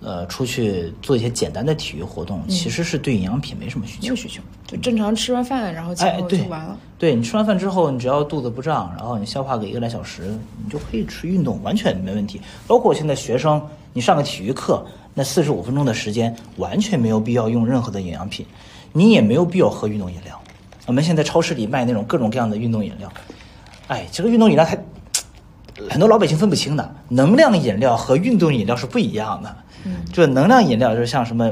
[0.00, 4.02] 呃，出去做一些简单的体育活动，其实是对营养品没什么需求。
[4.02, 6.76] 没有需求，就正常吃完饭，然后哎，对，就完了。
[6.98, 10.34] 对你吃完饭之后，你只要肚子不胀，然后你消化个一个来小时，
[10.64, 12.40] 你就可以吃运动，完全没问题。
[12.66, 13.62] 包括现在学生，
[13.92, 18.46] 你上个体育课，那四十五分钟的时间，完全没有必要用任何的营养品，
[18.92, 20.41] 你也没有必要喝运动饮料。
[20.86, 23.12] 我们现在超市里卖那种各种各样的运动饮料，
[23.88, 24.76] 哎，这个运动饮料它
[25.88, 29.56] 很多老百姓分不清的，能量饮料和运动饮料是不一样的。
[29.84, 31.46] 嗯，就能量饮料就是像什么，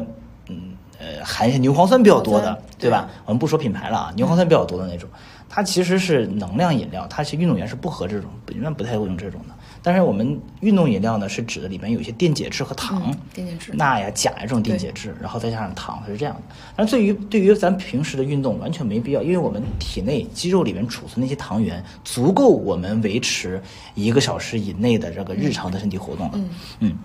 [0.48, 0.56] 嗯
[0.98, 3.08] 呃，含一些牛磺酸比较多的，对吧？
[3.24, 5.08] 我们不说品牌了啊，牛磺酸比较多的那种，
[5.48, 9.54] 它其实是能量饮料，它其实运动员是不喝这种，一般不太会用这种的。
[9.82, 16.42] 但是我们运动饮料呢，是指的里面有一些电解质和糖，电解质、钠呀、钾呀这种电解质，然后再加上糖，它是这样的。
[16.76, 23.60] 但对于对于咱平时的运动完全没必要，因为我们体内肌肉里面储存那些糖原足够我们维持
[23.94, 26.32] 一个小时以内的这个日常的身体活动了。
[26.34, 26.48] 嗯
[26.80, 26.98] 嗯。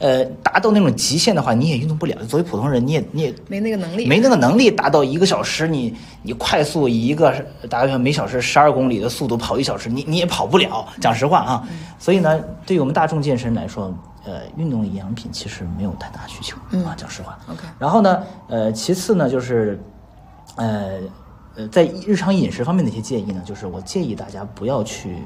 [0.00, 2.16] 呃，达到那种极限的话，你也运动不了。
[2.24, 7.34] 作为普通人，你也你也没那个能力，没那个能力达到一个小时，你你快速以一个
[7.68, 10.88] 大概每小时十二公里的速度跑一小时，你你也跑不了。
[11.02, 16.94] 讲实话啊，所以呢，对于我们大众健身来说，呃，运动营养品其实没有太大需求啊。
[16.96, 17.60] 讲实话，OK。
[17.78, 19.78] 然后呢，呃，其次呢，就是
[20.56, 20.98] 呃
[21.56, 25.16] 呃，在日常饮食方面的一些建议呢，就是我建议大家不要去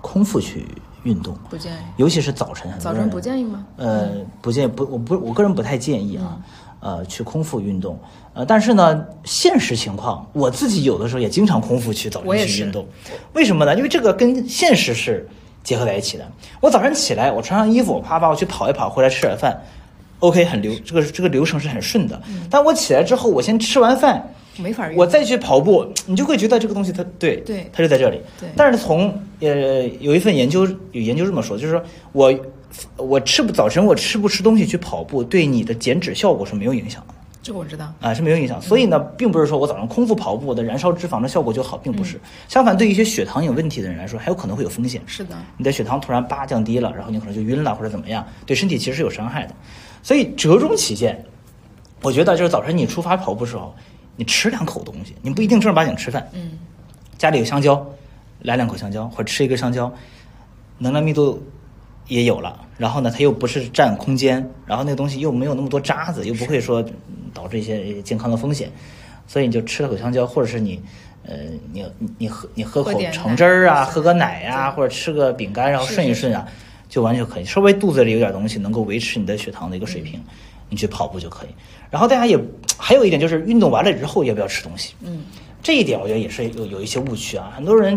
[0.00, 0.66] 空腹去。
[1.04, 2.70] 运动不建议，尤其是早晨。
[2.78, 3.64] 早晨不建议吗？
[3.76, 4.10] 呃，
[4.42, 6.36] 不建议，不，我不，我个人不太建议啊。
[6.80, 7.98] 呃，去空腹运动。
[8.34, 12.86] 呃，但是呢，现实情况，我自己有的时候也经常空腹去早晨去运动。
[13.32, 13.74] 为什么呢？
[13.74, 15.26] 因为这个跟现实是
[15.62, 16.30] 结合在一起的。
[16.60, 19.58] 我早晨起来，我穿上衣服，我啪啪，我去跑一跑，回来吃点饭
[20.18, 22.20] ，OK，很流，这个这个流程是很顺的。
[22.50, 24.33] 但我起来之后，我先吃完饭。
[24.56, 28.20] 没法，我再去跑步， 你就会觉得这个东西它对，对，它就在这里。
[28.40, 29.08] 对，但是从
[29.40, 32.32] 呃有一份研究有研究这么说，就是说我
[32.96, 37.14] 我吃不早晨我吃不吃东西去跑步，对你的减脂效果是没有影响的。
[37.42, 38.62] 这个我知道啊，是没有影响。
[38.62, 42.18] 所以呢，并不是说我早上空腹跑步我的燃烧脂肪的效果就好，并不是。
[42.48, 45.02] 相反，对一些血糖有问题的人来说，还有可能会有风险。
[45.06, 49.54] 是的，你的血糖突然叭降低了，然后你可能就晕了或者怎么样，对身体其实是有伤害的。
[50.02, 51.22] 所以折中起见，
[52.00, 53.74] 我觉得就是早晨你出发跑步时候。
[54.16, 56.28] 你吃两口东西，你不一定正儿八经吃饭。
[56.32, 56.58] 嗯，
[57.18, 57.84] 家里有香蕉，
[58.40, 59.92] 来两口香蕉，或者吃一根香蕉，
[60.78, 61.42] 能量密度
[62.06, 62.60] 也有了。
[62.76, 66.84] 然后呢，它又不是占空间，然后那个东西又没有那么多渣子，又不会说
[67.32, 68.70] 导致一些健康的风险。
[69.26, 70.82] 所以你就吃了口香蕉，或者是你，
[71.24, 71.34] 呃，
[71.72, 71.84] 你
[72.18, 76.46] 你喝你喝口橙汁儿啊，喝个奶呀，或者吃个饼干，然后顺一顺啊，
[76.88, 77.44] 就完全可以。
[77.44, 80.22] 稍微肚子里有点东西，能够维持你的血糖的一个水平。
[80.74, 81.48] 你去跑步就可以，
[81.88, 82.36] 然后大家也
[82.76, 84.94] 还有一点就是运动完了之后要不要吃东西？
[85.04, 85.22] 嗯，
[85.62, 87.52] 这一点我觉得也是有有一些误区啊。
[87.54, 87.96] 很多人，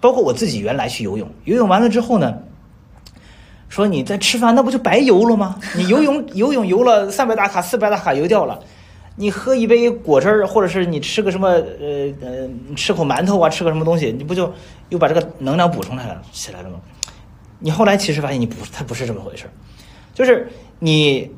[0.00, 2.36] 包括我自己，原来去游泳，游泳完了之后呢，
[3.68, 5.60] 说你在吃饭，那不就白游了吗？
[5.78, 8.58] 你游泳游泳游了三百大卡、四百大卡游掉了，
[9.14, 14.52] 你喝一杯果汁儿，或者是你吃个什么呃呃吃口馒头啊，吃个什么东西，你不就
[14.88, 16.80] 又把这个能量补充来了起来了吗？
[17.60, 19.44] 你后来其实发现你不，它不是这么回事
[20.12, 20.48] 就是
[20.80, 21.30] 你。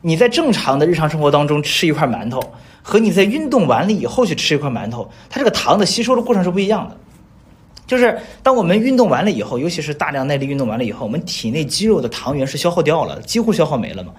[0.00, 2.40] 你在正常的日常生活当中吃一块馒头，
[2.82, 6.96] 和你在运动完了以后去吃一块馒头，它这个糖的吸收的过程是不一样的。
[7.86, 14.12] 就是当我们运动完了以后，尤其是大量耐力运动完了以后，我们体内肌肉的糖原是消耗掉了，几乎消耗没了嘛，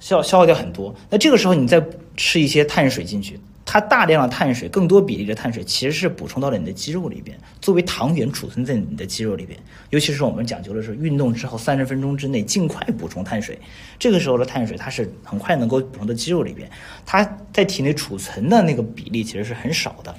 [0.00, 0.94] 消消耗掉很多。
[1.08, 1.82] 那这个时候你再
[2.16, 3.38] 吃一些碳水进去。
[3.68, 9.58] 它大量的碳水，更多比例的碳水，其实是补充到了你的肌肉里边，作为糖原储存在你的肌肉里边。
[9.90, 13.58] 尤其是我们讲究的是运动之后三十分钟之内尽快补充碳水，
[13.98, 16.70] 这个时候的碳水它是很快能够补充到肌肉里边，
[17.04, 20.14] 它在体内储存的那个比例其实是很少的。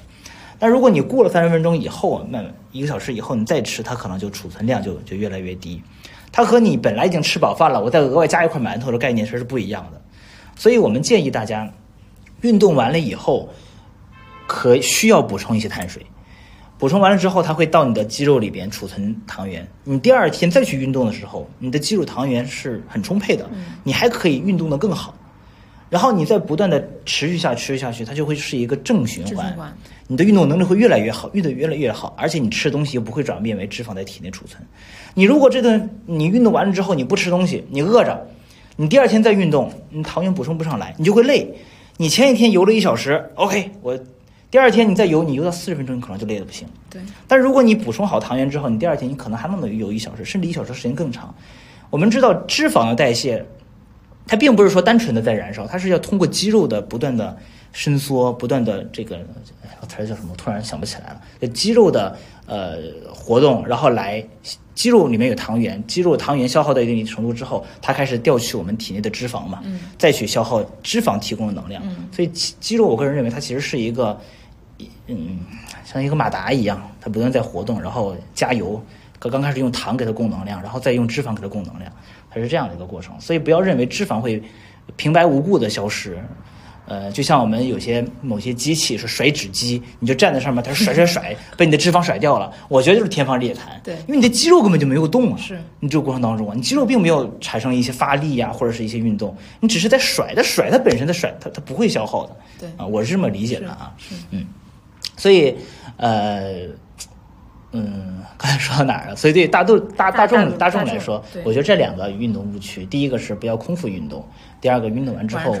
[0.58, 5.82] 但如果你过了三十分钟以后，慢慢一个小时以后你再吃，它可能就储存量就就越来越低。
[6.30, 10.02] 它和你本来已经吃饱饭了，我再额外加一块馒头的概念是不一样的。
[10.54, 11.72] 所以我们建议大家，
[12.42, 13.48] 运动完了以后，
[14.46, 16.04] 可需要补充一些碳水。
[16.78, 19.66] 补充完了之后，它会到你的肌肉里边储存糖原。
[19.82, 23.50] 你第二天再去运动的时候，你的肌肉糖原是很充沛的，
[23.82, 25.12] 你还可以运动的更好。
[25.90, 29.74] 然后你再不断的持续下持续下去，它就会是一个正循环。
[30.06, 34.62] 你的运动能力会越来越好，运动越来越好，而且你吃东西又不会转变为脂肪在体内储存。
[35.14, 38.24] 你如果这顿你运动完了之后你不吃东西，你饿着，
[38.76, 41.52] 你第二天再运动，你糖原补充不上来，你就会累。
[41.98, 43.98] 你前一天游了一小时，OK，我。
[44.50, 46.66] 第二天你再游，你游到四十分钟，你可能就累得不行。
[46.88, 47.02] 对。
[47.26, 51.34] 但如果你补充好糖原之后，你第二天你可能还能游一小时，甚至一小时时间更长。
[51.90, 53.44] 我们知道脂肪的代谢，
[54.26, 57.36] 它并不是说单纯的在燃烧，它是要通过肌肉的不断的
[57.72, 59.16] 伸缩，不断的这个
[59.88, 60.34] 词儿叫什么？
[60.36, 61.48] 突然想不起来了。
[61.48, 62.76] 肌肉的呃
[63.14, 64.24] 活动，然后来
[64.74, 69.62] 肌肉里面有糖原，肌肉糖原消耗到一定程度之后，它开始调取我们体内的脂肪嘛，
[69.98, 71.82] 再去消耗脂肪提供的能量。
[72.12, 74.18] 所以肌肉，我个人认为它其实是一个。
[75.08, 75.40] 嗯，
[75.84, 78.80] 像一个马达一样，它不断在活动，然后加油。
[79.18, 81.90] 刚刚开始用糖给它供能量，然后再用脂肪给它供能量，
[82.30, 83.18] 它是这样的一个过程。
[83.18, 84.40] 所以不要认为脂肪会
[84.94, 86.16] 平白无故的消失。
[86.88, 92.50] 呃，就像我们有些某些机器是甩脂机，你就站在上面，它甩甩甩，被你的脂肪甩掉了。
[92.66, 93.78] 我觉得就是天方夜谭。
[93.84, 95.38] 对，因为你的肌肉根本就没有动啊。
[95.38, 95.60] 是。
[95.80, 102.36] 你这个过程当中啊，你肌肉并没有产生一些发力呀，或者是一些运动，你只是在甩它甩，它本身的甩，它它不会消耗的。
[102.58, 102.68] 对。
[102.78, 103.92] 啊，我是这么理解的啊。
[104.30, 104.46] 嗯。
[105.16, 105.54] 所以，
[105.98, 106.62] 呃，
[107.72, 109.16] 嗯，刚才说到哪儿了？
[109.16, 114.26] 所以对大众大大众大众来说，我觉得这两个运动误区，第一个是不要空腹运动，
[114.60, 115.54] 第二个运动完之后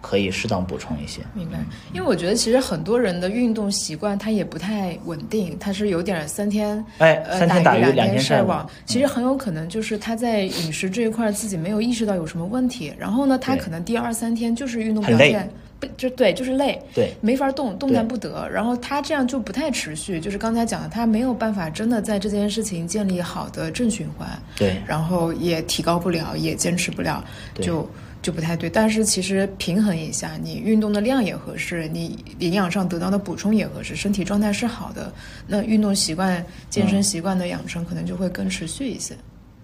[0.00, 1.20] 可以适当补充一些。
[1.34, 1.58] 明白？
[1.92, 15.50] 因为我觉得其实很多人的运动习惯他也不太稳定，他是有点三天哎三天打鱼两天晒网，其实很有可能就是他在饮食这一块自己没有意识到有什么问题，然后呢，他可能第二三天就是运动表现。
[15.80, 18.48] 不就对，就是累，对，没法动，动弹不得。
[18.48, 27.24] 然后他这样就不太持续，就是刚才讲的，他没有办法真的在这件事情建立好的正循环，对，然后也提高不了，也坚持不了，
[27.60, 27.88] 就
[28.28, 28.68] 就不太对。
[28.68, 35.10] 但是其实平衡一下，你运动的量也合适，你营养上得到的补充也合适，身体状态是好的，
[35.46, 39.16] 那运动习惯、健身习惯的养成可能就会更持续一些。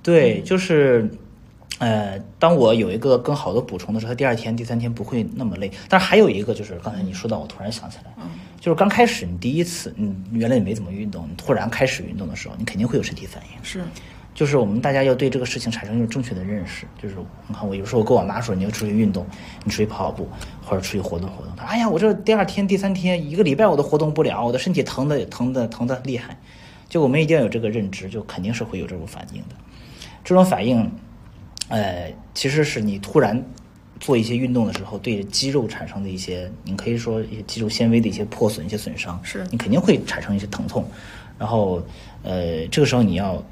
[0.02, 1.06] 对，就是。
[1.80, 5.68] 呃，当我有一个更好的补充的时候，第二天、第三天不会那么累。
[5.88, 8.12] 但是还有一个就是刚才你说到，我突然想起来，
[8.60, 13.64] 就是刚开始你第一次，你原来你没怎么运动，你突然开始运动的时候，你肯定会有身体反应。
[13.64, 13.82] 是，
[14.34, 16.84] 就是我们大家要对这个事情产生一种正确的认识。
[17.00, 17.14] 就是
[17.46, 19.24] 你看，我有时候跟我妈说，你要出去运动，
[19.64, 20.28] 你出去跑跑步
[20.62, 21.54] 或者出去活动活动。
[21.56, 26.36] 她哎呀，我这第二天、第三天一个礼拜我都活动不了，我的身体疼的疼的疼的厉害。
[26.88, 29.54] 就我们一定要有这个认知，就肯定是会有这种反应的。
[30.22, 30.90] 这种反应。
[31.68, 33.42] 呃，其实是你突然
[33.98, 40.86] 做一些运动的时候，对肌肉产生的一些，你可以说一些肌肉纤维的一些破损、一些损伤，是你肯定会产生一些疼痛。
[41.38, 41.82] 然后，
[42.22, 43.42] 呃，这个时候你要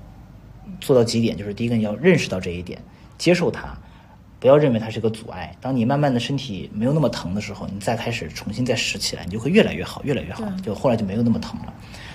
[0.81, 2.81] 做到几点，就是第一个你要认识到这一点，
[3.19, 3.77] 接受它，
[4.39, 5.57] 不要认为它是个阻碍。
[5.61, 11.73] 当你慢慢的身体没有那么疼的时候，你再开始重新再拾起来，你就会越来越好，越来越好，就后来就没有那么疼了。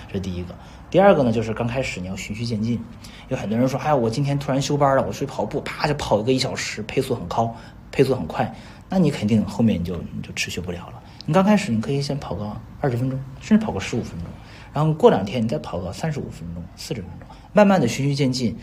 [0.08, 0.54] 这是第一个。
[0.90, 2.80] 第二个呢，就是刚开始你要循序渐进。
[3.28, 7.54] 有很多人说，哎，我今天突然休班了，我出去跑步，啪就跑个一小时，配速很高，
[7.92, 8.54] 配速很快，
[8.88, 11.02] 那你肯定后面你就你就持续不了了。
[11.26, 14.28] 你刚开始你可以先跑个二十分钟，甚至跑个十五分钟，
[14.72, 18.56] 然后过两天你再跑个三十五分钟、四十分钟，慢慢的循序渐进，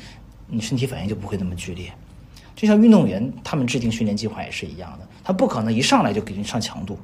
[0.47, 1.91] 你身体反应就不会那么剧烈。
[2.55, 6.97] 就像运动员他们制定训练计划也是一样的，他不可能一上来就给你上强度，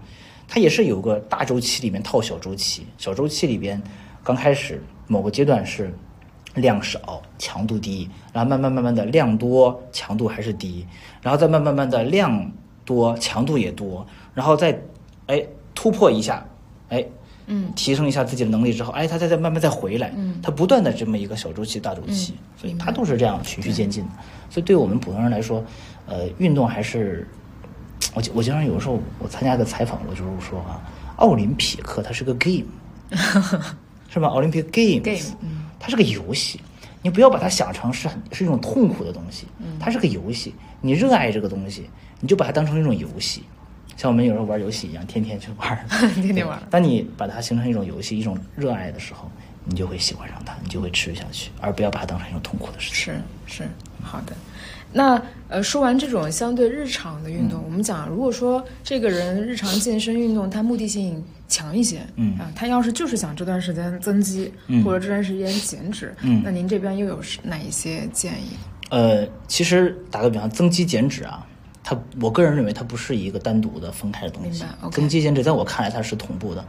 [0.48, 3.82] 他也是有个大周期里面套小周期，小周期里边
[4.24, 5.94] 刚开始某个阶段是。
[6.56, 10.86] 量少，强度低，然后慢慢慢慢的量多，强度还是低，
[11.22, 12.52] 然后再慢慢慢的量
[12.84, 14.78] 多，强度也多，然后再，
[15.28, 15.42] 哎
[15.74, 16.46] 突破一下，
[16.90, 17.06] 哎，
[17.48, 24.10] 嗯，提升一下自己的能力之后，哎，他再再慢慢再回来，嗯，他不断的这么一个小周期大周期，所以他都是这样循序渐进的。
[24.50, 25.64] 所以对我们普通人来说，
[26.06, 27.28] 呃，运动还是，
[28.14, 30.82] 我我经常有的时候我参加个采访，我就是说啊，
[31.18, 32.66] 奥林匹克它是个 game，
[34.10, 34.28] 是吧？
[34.28, 35.60] 奥林匹克 game，嗯。
[35.84, 36.60] 它是个游戏，
[37.02, 39.48] 你不要把它想成是很是一种痛苦的东西。
[39.80, 43.42] 它是个游戏，你热爱这个东西，你就把它当成一种游戏，
[43.98, 46.62] 像我们有时候玩游戏一样，天天去玩， 天天玩。
[46.70, 49.30] 当你把它形成一种游戏、一种热爱的时候，
[49.66, 53.14] 你就会喜欢上它，你就会持续下去，而不要把它当成一种痛苦的事情。
[53.46, 53.70] 是是，
[54.02, 54.34] 好的。
[54.94, 68.50] 那呃，说完这种相对日常的运动，我们讲，如果说这个人日常健身运动，他目的性强一些，嗯啊，他要是就是想这段时间增肌，嗯，或者这段时间减脂，嗯，那您这边又有哪一些建议？
[68.90, 71.48] 呃，其实打个比方，增肌减脂啊，
[71.84, 74.64] 它我个人认为它不是一个单独的分开的东西。
[74.92, 76.66] 增肌减脂在我看来它是同步的。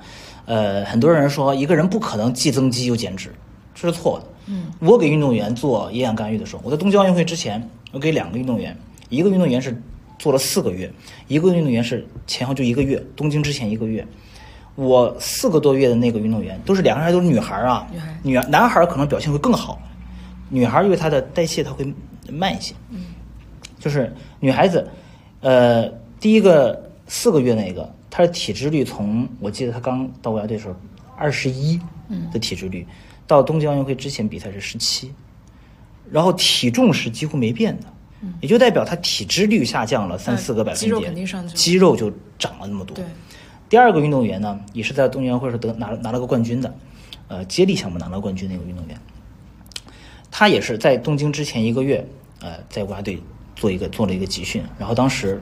[0.46, 3.32] 呃，很多人说一个人不可能既增肌又减脂，
[3.74, 4.26] 这是错的。
[4.46, 8.76] 嗯，我给运动员做营养干预的时候，我在东京奥运会之前，我给两个运动员，
[9.08, 9.80] 一个运动员是
[10.18, 10.92] 做了四个月，
[11.28, 14.06] 一个运动员是前后就一个月，东京之前一个月。
[14.74, 19.78] 我四个多月的那个运动员都是两个人都是女孩啊，女孩，女男孩可能表现会更好，
[20.48, 21.86] 女孩因为她的代谢她会
[22.30, 23.04] 慢一些，嗯，
[23.78, 24.10] 就是
[24.40, 24.88] 女孩子，
[25.42, 25.88] 呃，
[26.18, 30.74] 第一个四个月那个，他的体脂率从我记得他刚到国家队时候
[31.16, 31.78] 二十一
[32.32, 32.86] 的体脂率，
[33.26, 35.12] 到东京奥运会之前比赛是十七，
[36.10, 37.86] 然后体重是几乎没变的，
[38.40, 43.04] 也就代表他体脂率下降了三四个百分点，肌肉肯定上去，肌肉就长了那么多，对。
[43.68, 46.74] 第二个运动员呢，也是在东京奥运会上得拿拿了个冠军的，
[47.28, 48.96] 呃，接力项目拿了冠军那个运动员，
[50.30, 52.06] 他也是在东京之前一个月，
[52.40, 53.18] 呃，在国家队
[53.62, 55.40] 做一个做了一个集训，然后当时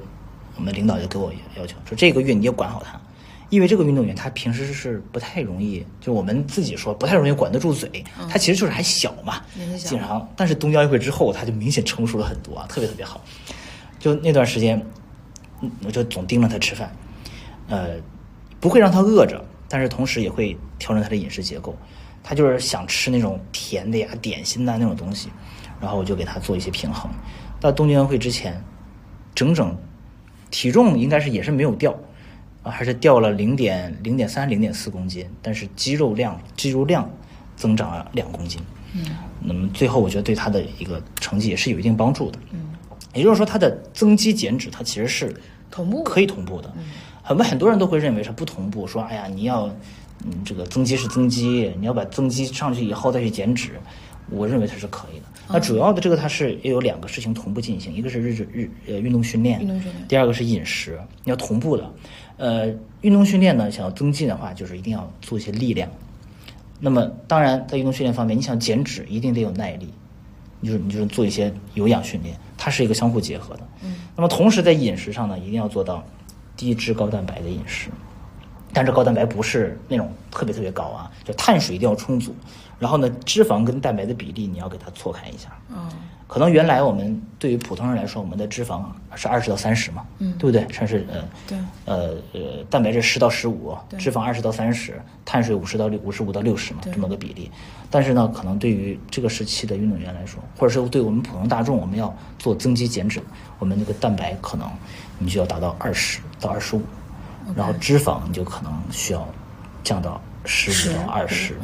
[0.56, 3.00] 我们领导就给我要求说，这个月你要管好他，
[3.48, 9.40] 因为这个运动员他平时是不太容易，就我们自己说不太容易管得住嘴，他其实就是还小嘛，
[9.78, 13.24] 经常，但是东京奥运会之后他就明显成熟了很多啊，特别特别好，
[13.98, 14.84] 就那段时间，
[15.82, 16.94] 我就总盯着他吃饭，
[17.68, 17.96] 呃。
[18.60, 21.74] 不会让他饿着，但是同时也会调整他的饮食结构。
[22.22, 25.30] 他就是想吃那种甜的呀、点心呐那种东西，
[25.80, 27.10] 然后我就给他做一些平衡。
[27.60, 28.62] 到东京奥运会之前，
[29.34, 29.76] 整整
[30.50, 31.94] 体重应该是也是没有掉
[32.62, 37.08] 啊，还是掉了零点零点三、零点四公斤，但是肌肉量肌肉量
[37.54, 38.60] 增长了两公斤。
[38.94, 39.04] 嗯，
[39.40, 42.38] 那么最后我觉得对他的一个成绩也是有一定帮助的。
[42.50, 42.58] 嗯，
[43.14, 45.34] 也就是说他的增肌减脂，它其实是
[45.70, 46.72] 同步可以同步的。
[47.28, 49.68] 我们很多人都会认为是不同步，说哎呀，你要，
[50.24, 53.78] 嗯，这个增肌是增肌，你要把增肌上去以后再去减脂，
[54.30, 55.24] 我认为它是可以的。
[55.48, 61.92] 那主要的这个它是也有两个事情同步进行，一个是日日呃运动训练，运动训练，第二个是饮食，你要同步的。
[62.36, 62.68] 呃，
[63.02, 65.90] 运动训练呢，想要增进的话，就是一定要做一些力量。
[66.78, 69.92] 那么当然，在运动训练方面，你想减脂，一定得有耐力，
[70.62, 73.60] 就是你就是做一些有氧训练，它是一个相互结合的。
[73.82, 73.96] 嗯。
[74.16, 76.04] 那么同时在饮食上呢，一定要做到。
[76.56, 77.88] 低脂高蛋白的饮食，
[78.70, 82.34] 但是高蛋白不是那种特别特别高啊，就碳水一定要充足。
[82.80, 85.50] 然后呢，脂肪跟蛋白的比例你要给它错开一下。
[85.68, 85.88] 嗯，
[86.26, 88.82] 可能原来我们对于普通人来说，我们的脂肪
[89.14, 90.66] 是二十到三十嘛，嗯，对不对？
[90.72, 97.50] 算是呃，对，呃呃，蛋白质十到十五，脂肪二十到三十，碳水五十到六五十五到六十嘛，这么个比例。
[97.90, 103.20] 但是呢，可能对于这个时期的运动员来说，或者是对我们普通大众，我们要做增肌减脂，
[103.58, 104.66] 我们那个蛋白可能
[105.18, 106.20] 你就要达到二十。
[106.40, 106.82] 到二十五，
[107.54, 109.28] 然后脂肪你就可能需要
[109.84, 111.54] 降到十五到二十，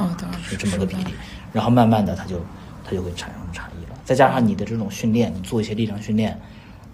[0.42, 1.14] 是这么个比例。
[1.52, 2.40] 然后慢慢的，它就
[2.84, 3.98] 它就会产生差异了。
[4.04, 6.38] 再加上你的这种训练，你做一些力量训练，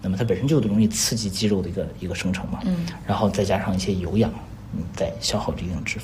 [0.01, 2.59] 那么它本身就容易刺激肌肉的一个一个生成嘛。
[2.65, 2.85] 嗯。
[3.05, 4.31] 然后再加上一些有氧，
[4.71, 6.03] 你再消耗一定脂肪。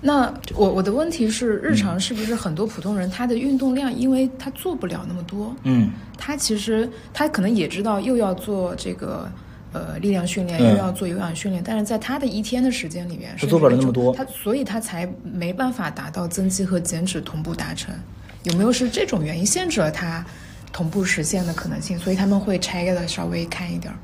[0.00, 9.30] 那我我的问题是，日常是不是很多普通人他的运动量，因为他做不了那么多，嗯，他其实他可能也知道又要做这个。
[9.72, 17.94] 呃，力量训练又要做有氧训练，但是在他的一天的时间里面，他做不了那么多，他所以他才没办法达到增肌和减脂同步达成。
[18.42, 20.24] 有没有是这种原因限制了他
[20.72, 21.96] 同步实现的可能性？
[21.98, 23.98] 所以他们会拆开的稍微看一点儿。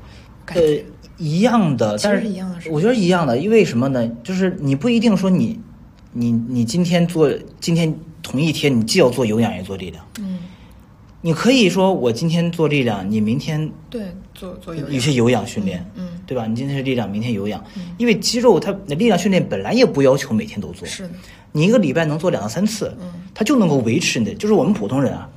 [0.53, 0.61] 呃，
[1.17, 4.09] 一样的，但是一样的，我觉得一样的，因为什么呢？
[4.23, 5.59] 就是你不一定说你，
[6.13, 7.93] 你你今天做今天
[8.23, 10.05] 同一天，你既要做有氧也做力量。
[10.19, 10.39] 嗯。
[11.21, 14.01] 你可以说我今天做力量，你明天对
[14.35, 16.45] 做做有有些有氧训练，嗯，对吧？
[16.45, 17.63] 你今天是力量，明天有氧，
[17.97, 21.09] 因为肌肉它力量训练本来也不要求每天都做，是的，
[21.51, 24.33] 你一个礼拜能做两到三次，嗯，它就能够维持你的。
[24.35, 25.27] 就是我们普通人啊，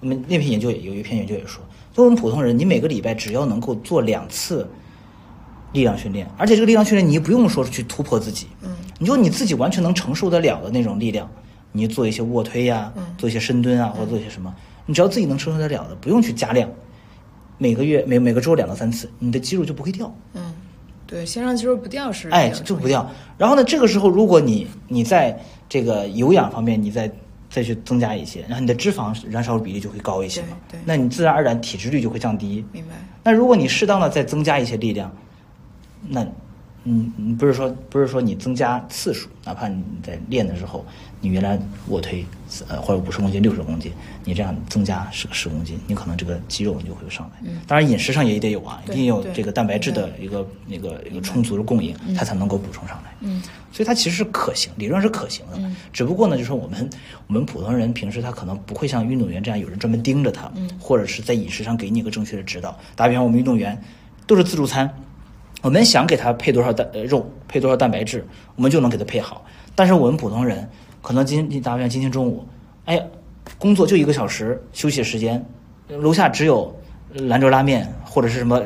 [0.00, 1.62] 我们那篇研究有一篇研究也说，
[1.94, 4.68] 就我们普通人，你每个礼拜只要能够做两次
[5.72, 11.26] 力量训练，而且这个力量训练你也不用说去突破自己，嗯，你就你自己完全能承受得了的那种力量，
[11.72, 14.54] 你做一些卧推呀，做一些深蹲啊，或者做一些什么。
[14.86, 16.70] 你只要自己能承受得了的，不用去加量，
[17.58, 20.12] 每个月每每个周两到三次，你的肌肉就不会掉。
[20.34, 20.52] 嗯，
[21.06, 22.28] 对，先让肌肉不掉是。
[22.30, 23.08] 哎，就不掉。
[23.38, 27.10] 然后呢，这个时候如果你你在这个有氧方面，你再
[27.48, 30.48] 再去增加一些，然后你的脂肪燃烧比例就会高一些嘛。
[30.70, 30.80] 对。
[30.84, 32.64] 那你自然而然体脂率就会降低。
[32.72, 32.94] 明白。
[33.22, 35.14] 那如果你适当的再增加一些力量，
[36.08, 36.26] 那
[36.84, 40.84] 嗯，不是说不是说你增加次数，哪怕你在练的时候，
[41.22, 42.26] 你原来卧推
[42.68, 43.92] 呃或者五十公斤、六十公斤，
[44.24, 47.40] 你这样增加十十公斤，你可能这个肌肉你就会上来。
[47.44, 53.14] 嗯，当然饮食上也得有啊，一定有这个蛋白质的一个那个一个充足的供应，它才能够补充上来。
[53.20, 53.40] 嗯，
[53.72, 55.52] 所以它其实是可行，理论上是可行的。
[55.58, 56.90] 嗯，只不过呢，就是说我们
[57.28, 62.76] 我们普通人平时他可能不会像运动员这样有人专门盯着他，嗯，或者是在饮食上给你一个正确的指导。
[62.96, 63.80] 打比方，我们运动员
[64.26, 64.92] 都是自助餐。
[65.62, 69.44] 我们想给他配多少蛋呃肉，配多少蛋白质，我们就能给他配好。
[69.76, 70.68] 但是我们普通人，
[71.02, 72.46] 可能今天打比方今天中午，
[72.86, 73.04] 哎呀，
[73.58, 75.44] 工作就一个小时休息时间，
[75.88, 76.74] 楼下只有
[77.12, 78.56] 兰州拉面或者是什么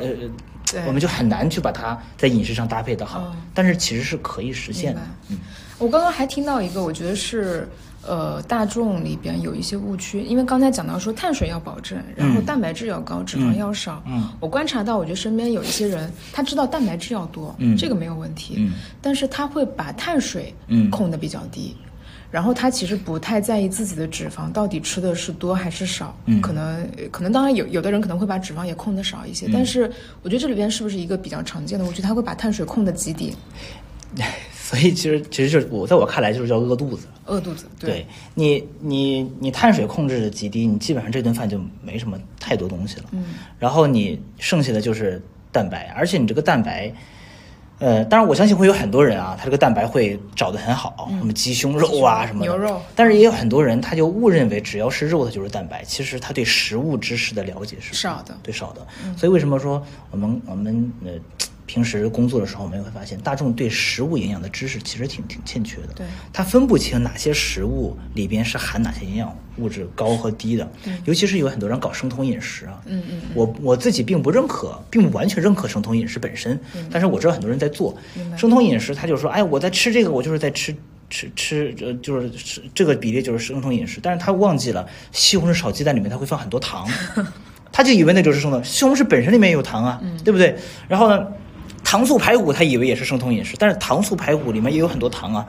[0.75, 3.35] 呃，我们就很难去把它在饮食上搭配的好。
[3.53, 5.01] 但是其实是可以实现的。
[5.31, 5.39] 嗯，
[5.79, 7.69] 我刚刚还听到一个，我觉得是。
[8.09, 14.01] 呃，大众里边有一些误区，因为刚才讲到说碳水要保证，然后蛋白质要高，脂肪要少。
[14.07, 21.77] 嗯，我观察到，我觉得身边有一些人，他知道蛋白质要多，嗯，这个没有问题，嗯，但是他会把碳水嗯控的比较低，
[22.37, 31.85] 然后他其实不太在意自己的脂肪到底吃的是多还是少，嗯，可能可能当然有有的人可能会把脂肪也控的少一些，但是我觉得这里边是不是一个比较常见的？
[31.87, 33.35] 我觉得他会把碳水控的极低。
[34.53, 37.65] 所以其实其实就是我在我看来就是叫饿肚子，饿肚子。
[37.81, 43.05] 对你你你碳水控制的极低，你基本上这顿饭就没什么太多东西了。
[43.13, 43.25] 嗯。
[43.59, 46.93] 然后你剩下的就是蛋白，而且你这个蛋白，
[47.79, 52.81] 呃，当然我相信会有很多人啊，他这个蛋白会找的很好，什么鸡胸肉啊什么牛肉。
[52.95, 58.87] 但是也有很多人他就误认为只要是肉它就是蛋白，其实他对食物知识的了解是少的，对少的。
[59.17, 61.13] 所以为什么说我们我们呃。
[61.67, 65.89] 平时工作的时候，我们也会发现，大众对食物营养的知识其实挺挺欠缺的。
[65.97, 70.69] 对，他分不清哪些食物里边是含哪些营养物质高和低的。
[71.05, 72.81] 尤其是有很多人搞生酮饮食啊。
[72.87, 73.21] 嗯嗯。
[73.35, 76.59] 我我自己并不认可，并不完全认可生酮饮食本身。
[76.77, 76.89] 嗯。
[76.91, 77.97] 但是我知道很多人在做
[78.39, 80.75] 生酮饮食，他就说：“哎，我在吃这个，我就是在吃
[81.11, 86.89] 吃吃，呃，就是吃这个比例就是生酮饮食。”但是他忘记了西红柿炒鸡蛋里面他会放很多糖，
[87.73, 88.63] 他就以为那就是生酮。
[88.63, 90.57] 西红柿本身里面也有糖啊，对不对？
[90.87, 91.27] 然后呢？
[91.89, 95.47] 糖醋排骨，他以为也是生酮饮食，但是糖醋排骨里面也有很多糖啊，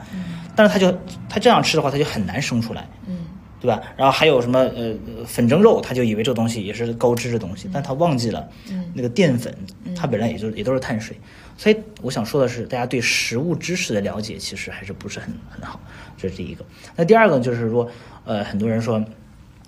[0.54, 0.96] 但是他就
[1.28, 3.18] 他这样吃的话，他就很难生出来，嗯，
[3.60, 3.82] 对吧？
[3.96, 4.94] 然后还有什么呃
[5.26, 8.48] 粉蒸肉，他就以为这个东西也是高脂的东西，但他忘记了，
[8.94, 9.52] 那个淀粉，
[9.96, 11.18] 它本来也就也都是碳水，
[11.56, 15.80] 所以我想说的是，大家对食物知识的了解其实还是不是很很好，
[16.16, 16.64] 这是第一个。
[16.94, 17.90] 那第二个就是说，
[18.24, 19.04] 呃，很多人说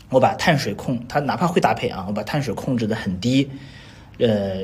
[0.09, 3.51] 我把碳水控，他哪怕会搭配啊，我把碳水控制的很低，
[4.21, 4.61] 呃。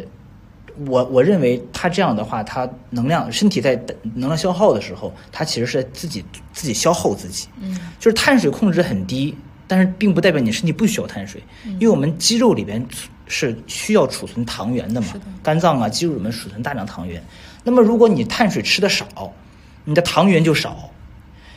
[0.86, 3.74] 我我认为他这样的话，他能量身体在
[4.14, 7.48] 能量消耗的时候，他其实是在自己自己消耗自己。
[7.60, 9.34] 嗯，就是碳水控制很低，
[9.66, 11.42] 但是并不代表你身体不需要碳水，
[11.78, 12.84] 因为我们肌肉里边
[13.26, 15.08] 是需要储存糖原的嘛，
[15.42, 17.22] 肝脏啊肌肉里面储存大量糖原。
[17.64, 19.32] 那么如果你碳水吃的少，
[19.84, 20.90] 你的糖原就少，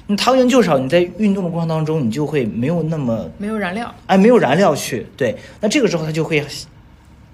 [0.07, 6.43] 你糖原就少，你在运动的过程当中，你就会没有那么没有燃料，哎，没有燃料去对，那这个时候它就会。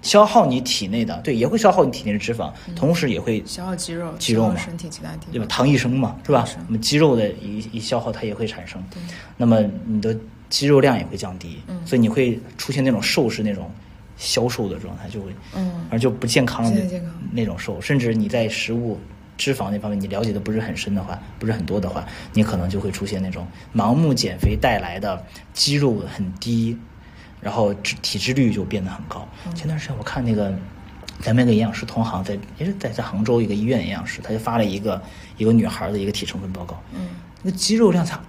[0.06, 5.46] 消耗你体内的，对，也会消耗你体内的脂肪，同时也会消耗肌肉，肌肉嘛，身体其他地方，对吧？
[5.48, 6.46] 糖一生嘛，是吧？
[6.68, 8.80] 那么肌肉的一一消耗，它也会产生，
[9.36, 10.16] 那么你的
[10.48, 13.68] 肌肉量也会降低，所以你会出现那种瘦是那种
[14.16, 16.80] 消瘦的状态，就会，嗯，而就不健康的
[17.32, 19.00] 那种瘦，甚至你在食物
[19.36, 23.44] 脂肪那方面你了解的不是很深的话，不是很多的话，你可能就会出现那种
[23.74, 25.20] 盲目减肥带来的
[25.52, 26.78] 肌肉很低。
[27.40, 29.26] 然后脂体脂率就变得很高。
[29.54, 30.52] 前段时间我看那个
[31.20, 35.00] 咱们那个营养师同行在也是在在杭州一个医院营养师，他就发了一个
[35.36, 36.80] 一个女孩的一个体成分报告。
[36.92, 37.08] 嗯，
[37.42, 38.20] 那肌肉量差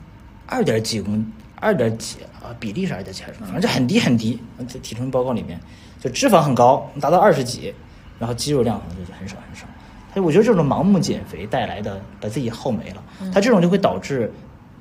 [0.46, 1.26] 二点几公
[1.60, 4.40] 二点几啊，比例是二点几还是反正就很低很低。
[4.68, 5.60] 在体成分报告里面，
[6.00, 7.74] 就脂肪很高，达到二十几，
[8.20, 9.66] 然后肌肉量可能就很少很少。
[10.14, 13.04] 他我觉得这种盲目减肥带来的把自己耗没了，
[13.34, 14.32] 它这种就会导致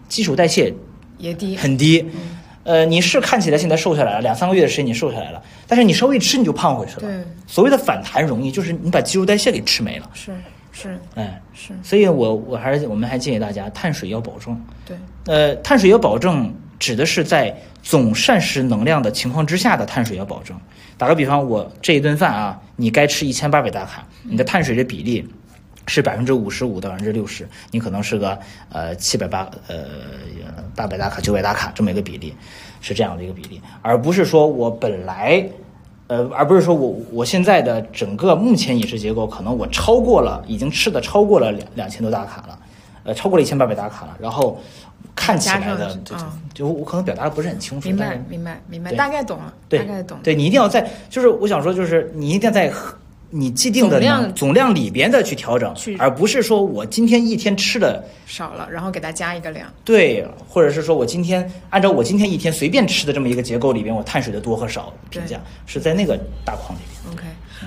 [0.08, 0.72] 基础代谢
[1.18, 2.06] 也低很低。
[2.66, 7.00] 呃，你是看起来现在瘦下来了，两三个月的时间你瘦下来了，但是你稍微一吃你就胖回去了。
[7.02, 10.10] 对，所谓的反弹容易，就是你把肌肉代谢给吃没了。
[10.12, 10.32] 是
[10.72, 14.60] 是，哎是，所以我我还是我们还建议大家碳水要保证。
[14.84, 14.96] 对，
[15.26, 20.58] 呃，碳水要保证指的是在总膳食能量的情况之下的碳水要保证。
[20.98, 25.26] 打个比方，我这一顿饭啊，你该吃一千八百大卡，你的碳水的比例。
[25.86, 28.36] 是百分之五十五到百分之六十，你可能是个
[28.70, 29.84] 呃七百八呃
[30.74, 32.34] 八百大卡九百大卡这么一个比例，
[32.80, 35.48] 是这样的一个比例，而不是说我本来
[36.08, 42.58] 呃而不是说我我现在的整个目前饮食结构可能我超过了已经吃的超过了两两千多大卡了，
[43.04, 44.60] 呃超过了一千八百大卡了，然后
[45.14, 46.16] 看起来的就
[46.52, 52.72] 就我可能表达的不是很清楚，明白明白明白，大概懂了，大概懂，对你一定要在就是我想说就是你一定要在。
[53.30, 59.68] 你既定的量总量里边的去调整，而不是说我今天一天吃的少了，然后给它加一个量。
[59.84, 67.12] 对，或者是说我今天按照我今天一天随便吃的这么一个结构里边，我碳水的多和少评价是在那个大框里边。
[67.12, 67.24] OK，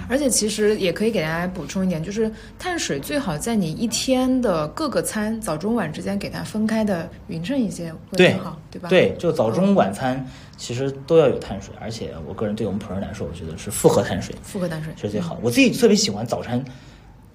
[0.08, 8.90] 而且其实也可以给大家补充一点，就是碳水最好在你一天的各个餐早中晚之间给它分开的匀称一些会更好，对吧？
[8.90, 10.26] 对，就早中晚餐
[10.62, 15.40] 其实都要有碳水，而且我个人对我们普通人来说，我觉得是复合碳水，复合碳水是最好的。
[15.42, 16.64] 我自己特别喜欢早餐，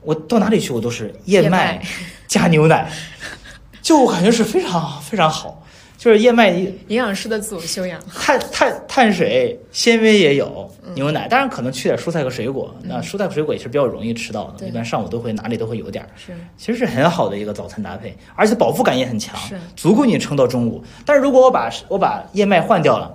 [0.02, 1.82] 我到哪里去我都是燕麦
[2.28, 2.92] 加牛奶，
[3.80, 5.63] 就我感觉是非常非常好。
[6.04, 20.84] 就是燕麦营养师的自我修养， 碳碳碳水纤维也有，牛奶当然可能去点蔬菜和水果，那蔬菜和水果也是比较容易吃到的，一般上午都会哪里都会有点儿，是，其实是很好的一个早餐搭配，而且饱腹感也很强，是，足够你撑到中午。
[21.06, 23.10] 但是如果我把我把燕麦换掉了，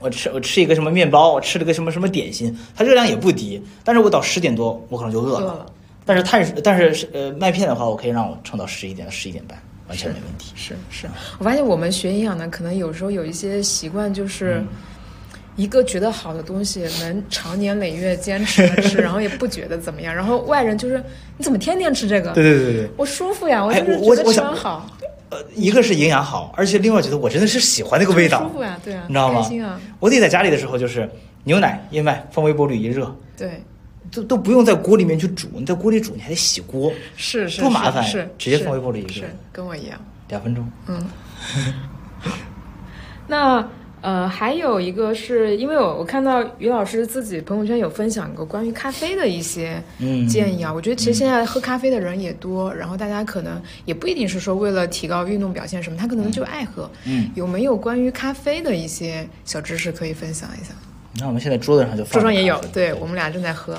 [0.00, 5.64] 我吃我吃一个什么面包，我吃了个什么什么点心，它热量也不低，但是我到十点多我可能就饿了，
[6.04, 9.56] 但是碳水但是呃麦片的话，我可以让我撑到十一点到十一点半。
[9.90, 10.52] 完全没问题。
[10.54, 14.62] 是是，我发现我们学营养的，可能有时候有一些习惯，就是
[15.56, 20.14] 一个觉得好的东西，能长年累月坚持吃， 然后也不觉得怎么样。
[20.14, 21.02] 然后外人就是
[21.36, 22.30] 你怎么天天吃这个？
[22.32, 24.88] 对对对对，我舒服呀，我就是觉得吃完好。
[25.30, 29.42] 呃，一个是营养好，而且另外觉得我真的是喜欢那个味道，舒服呀，对啊，你知道吗？
[29.42, 29.80] 开心啊！
[30.00, 31.08] 我自己在家里的时候，就是
[31.44, 33.62] 牛奶、燕麦放微波炉一热，对。
[34.10, 40.68] 都都不用在锅里面去煮，你在锅里煮你还得洗锅，是是多麻烦，是直接放微波炉一热，跟我一样，两分钟。
[40.88, 41.06] 嗯，
[43.28, 43.68] 那
[44.00, 49.82] 呃还有一个是因为我我看到于老师自己朋友圈有分享过关于咖啡的一些
[50.28, 56.90] 建议啊，我觉得其实现在喝咖啡的人也多，然后大家可能也不一定是说为了提高运动表现什么，他可能就爱喝。
[57.04, 60.72] 嗯，有没有关于咖啡的一些小知识可以分享一下？
[61.18, 63.76] 那我们现在桌子上就桌上也有，对我们俩正在喝。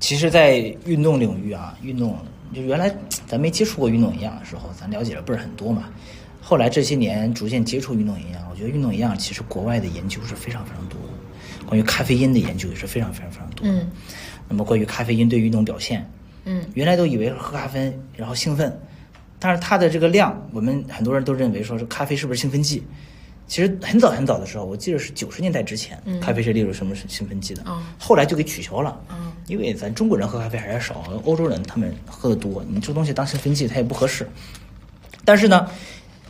[0.00, 2.18] 其实，在运动领域啊，运动
[2.52, 2.92] 就原来
[3.26, 5.90] 咱没接触过运动营养的时候，咱了解的不是很多嘛。
[6.40, 13.68] 后来这些年逐渐接触运动营养，我觉得运动营养其实国外的研究是非常非常多的，关于咖啡因的研究也是非常非常非常多。
[13.68, 13.88] 嗯。
[14.48, 16.10] 那么关于咖啡因对运动表现，
[16.44, 18.76] 嗯，原来都以为喝咖啡然后兴奋，
[19.38, 22.82] 但是它的这个量，我们很多人都认为说是咖啡是不是兴奋剂？
[23.50, 27.64] 其实很早很早的时候，我记得是九十年代之前，咖啡是列入什么兴奋剂的。
[27.98, 28.96] 后来就给取消了。
[29.48, 32.64] 因为咱中国人喝咖啡还是少，欧洲人他们喝的多。
[32.68, 34.24] 你这东西当兴奋剂，它也不合适。
[35.24, 35.68] 但是呢，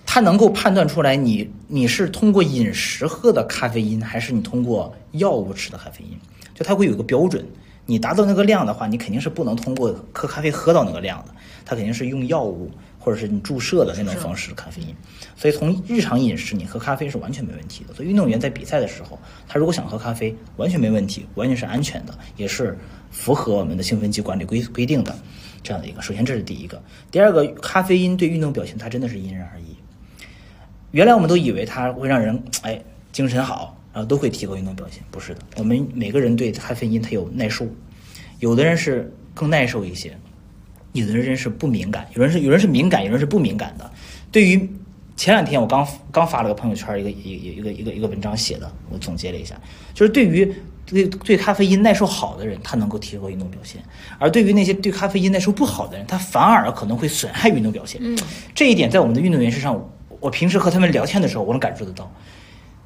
[0.07, 6.18] 它能够判断出来你你是通过饮食喝的咖啡因，还是你通过药物吃的咖啡因，
[6.55, 7.45] 就它会有一个标准。
[7.85, 11.35] 你达到那个量的话，你肯定是不能通过喝咖啡喝到那个量的，
[11.66, 12.71] 它肯定是用药物。
[13.01, 14.94] 或者是你注射的那种方式咖啡因，
[15.34, 17.94] 所以从日常饮食你喝咖啡是完全没问题的。
[17.94, 22.78] 所以运动员在比赛的时候，他如果想喝咖啡，完全没问题，完全是安全的，也是
[23.11, 25.18] 符合我们的兴奋剂管理规规定的
[25.62, 26.03] 这样的一个。
[26.03, 26.80] 首先这是第一个，
[27.11, 29.74] 第二个，咖啡因对运动表现它真的是因人而异。
[30.90, 32.78] 原来我们都以为它会让人哎
[33.12, 35.40] 精神好，然后都会提高运动表现，不是的。
[35.57, 37.66] 我们每个人对咖啡因它有耐受，
[38.40, 40.14] 有的人是更耐受一些。
[40.93, 43.91] 有的人是不敏感，有人是有人是敏感，有人是不敏感的。
[44.32, 44.68] 对于
[45.16, 49.55] 前两天我刚刚发了个朋友圈，一个一一个一个一个文章写的，我总结了一下，
[49.95, 50.53] 就是对于
[50.86, 53.80] 对对咖啡因耐受好的人，他能够提高运动表现；
[54.18, 58.01] 而对于那些对咖啡因耐受不好的人，他反而可能会损害运动表现。
[58.03, 58.18] 嗯，
[58.55, 59.88] 这一点在我们的运动员身上，
[60.18, 62.11] 我平时和他们聊天的时候，我能感受得到。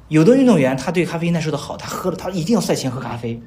[0.09, 3.41] 有的运动员他对咖啡因耐受的好，他喝了他一定要赛前喝咖啡。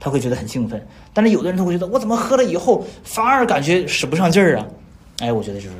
[0.00, 4.66] 他会觉得很兴奋，但是有的人他会觉得我怎么喝了以后反而感觉使不上劲儿啊？
[5.18, 5.74] 哎，我觉得就是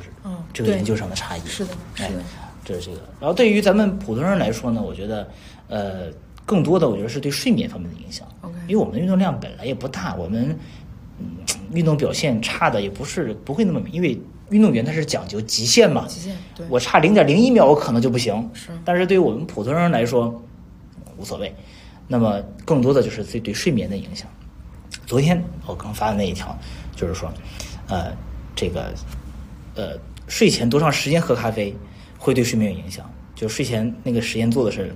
[0.52, 1.40] 这个研究上的差异。
[1.46, 2.22] 是的，是的，
[2.62, 3.00] 这是这个。
[3.18, 5.26] 然后对于咱们普通人来说呢，我觉得
[5.68, 6.12] 呃，
[6.44, 8.26] 更多的我觉得是对睡眠方面的影响。
[8.68, 10.54] 因为我们的运动量本来也不大，我们
[11.18, 11.26] 嗯
[11.72, 16.04] 运动表现差的也不是不会那么，因为运动员他是讲究极限嘛。
[16.06, 16.66] 极限，对。
[16.68, 18.48] 我差零点零一秒我可能就不行。
[18.52, 18.68] 是。
[18.84, 20.42] 但是对于我们普通人来说
[21.16, 21.54] 无所谓。
[22.12, 24.26] 那么更多的就是对对睡眠的影响。
[25.06, 26.58] 昨天我刚发的那一条，
[26.96, 27.32] 就是说，
[27.86, 28.12] 呃，
[28.56, 28.92] 这个，
[29.76, 29.96] 呃，
[30.26, 31.72] 睡前多长时间喝咖啡
[32.18, 33.08] 会对睡眠有影响？
[33.36, 34.92] 就睡前那个实验做的是，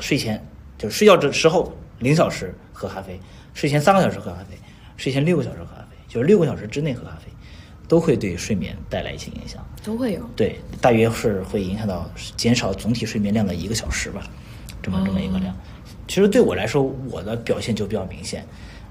[0.00, 0.42] 睡前
[0.78, 3.20] 就睡觉的时候零小时喝咖啡，
[3.52, 4.56] 睡前三个小时喝咖啡，
[4.96, 7.30] 睡前六个小时喝咖啡，就是六个小时之内喝咖啡，
[7.86, 9.62] 都会对睡眠带来一些影响。
[9.84, 10.20] 都会有。
[10.34, 14.22] 对，大约是会影响到减少总体睡眠量的一个小时吧，
[14.82, 15.54] 这么这么一个量。
[16.08, 18.44] 其实对我来说，我的表现就比较明显。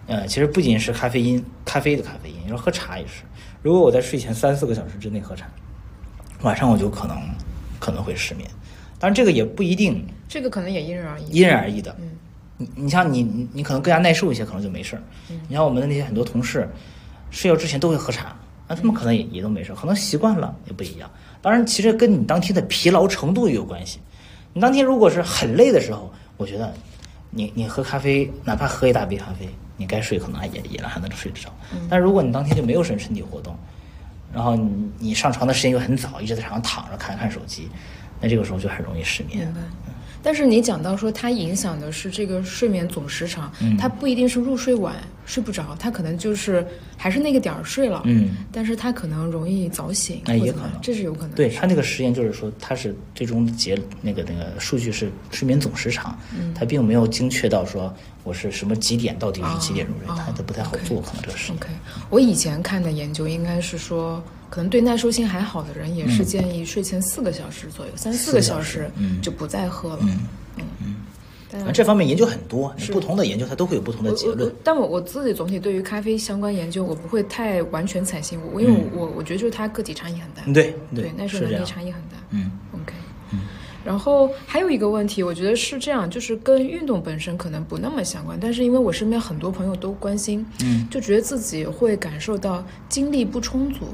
[0.05, 3.23] 呃，其实不仅是咖啡因，咖啡的咖啡因，你说喝茶也是。
[3.61, 5.45] 如果我在睡前三四个小时之内喝茶，
[6.43, 7.17] 晚上我就可能
[7.79, 8.49] 可能会失眠。
[8.99, 10.05] 当然，这个也不一定。
[10.29, 11.25] 这个可能也因人而异。
[11.31, 11.93] 因人而异的。
[11.99, 12.11] 嗯。
[12.57, 15.01] 你你像你你你可能更加耐受一些，可能就没事儿。
[15.47, 16.67] 你像我们的那些很多同事，
[17.29, 18.35] 睡觉之前都会喝茶，
[18.67, 21.09] 那他们可能也也都没事儿，可能习惯了也不一样。
[21.41, 23.99] 当然，其实跟你当天的疲劳程度也有关系。
[24.53, 26.73] 你当天如果是很累的时候，我觉得
[27.29, 31.49] 你你喝咖啡，哪怕喝一大杯咖啡，你该睡可能也也还能睡得着。
[31.89, 33.55] 但如果你当天就没有什么身体活动，
[34.33, 37.69] 然后你你上床的时间又很早，一直在床上躺着看看手机，
[38.19, 39.53] 那这个时候就很容易失眠。
[40.23, 44.95] 但是你讲到说它影响的是这个睡眠总时长，它不一定是入睡晚
[45.27, 46.65] 睡不着，他可能就是
[46.95, 51.31] 还是那个点儿睡了，嗯，但是他可能容易早醒，那也可能，这是有可能。
[51.35, 61.51] 对他那个实验就是说，他是最终结那个那个数据是睡眠总时长，嗯，他并没有精确到说我是什么几点到底是几点入睡，他都不太好做，可能这个是。
[61.51, 61.67] OK，
[62.09, 64.23] 我以前看的研究应该是说。
[64.49, 68.89] 可能对耐受性还好的人，也是建议睡前四个小时左右，三四个小时
[69.21, 69.99] 就不再喝了。
[70.03, 70.17] 嗯
[70.79, 70.95] 嗯
[71.53, 71.71] 嗯。
[71.73, 74.53] 这方面研究很多，不同的研究它都会有不同的结论。
[74.63, 80.43] 但我我自己总体对于咖啡相关研究，我不会太完全采信，我因为我我觉得就是它个体差异很大。
[80.53, 82.17] 对对，耐受能力差异很大。
[82.31, 82.93] 嗯，OK。
[83.31, 83.39] 嗯。
[83.85, 93.85] 然后还有一个问题，我觉得是这样，就是跟运动本身可能不那么相关，但是因为我身边很多朋友都关心，嗯，就觉得自己会感受到精力不充足。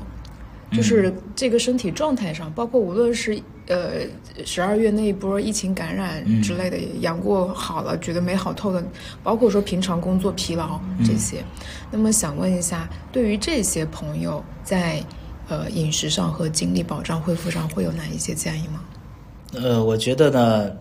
[0.72, 4.01] 就是这个身体状态上，包括无论是呃
[4.45, 8.84] 十二月那一波疫情感染之类的，养过好了觉得没好透的，
[9.24, 11.43] 包括说平常工作疲劳这些，
[11.91, 15.03] 那么想问一下，对于这些朋友在
[15.47, 18.82] 呃饮食上和精力保障恢复上会有哪一些建议吗？
[19.53, 20.72] 呃，我觉得呢，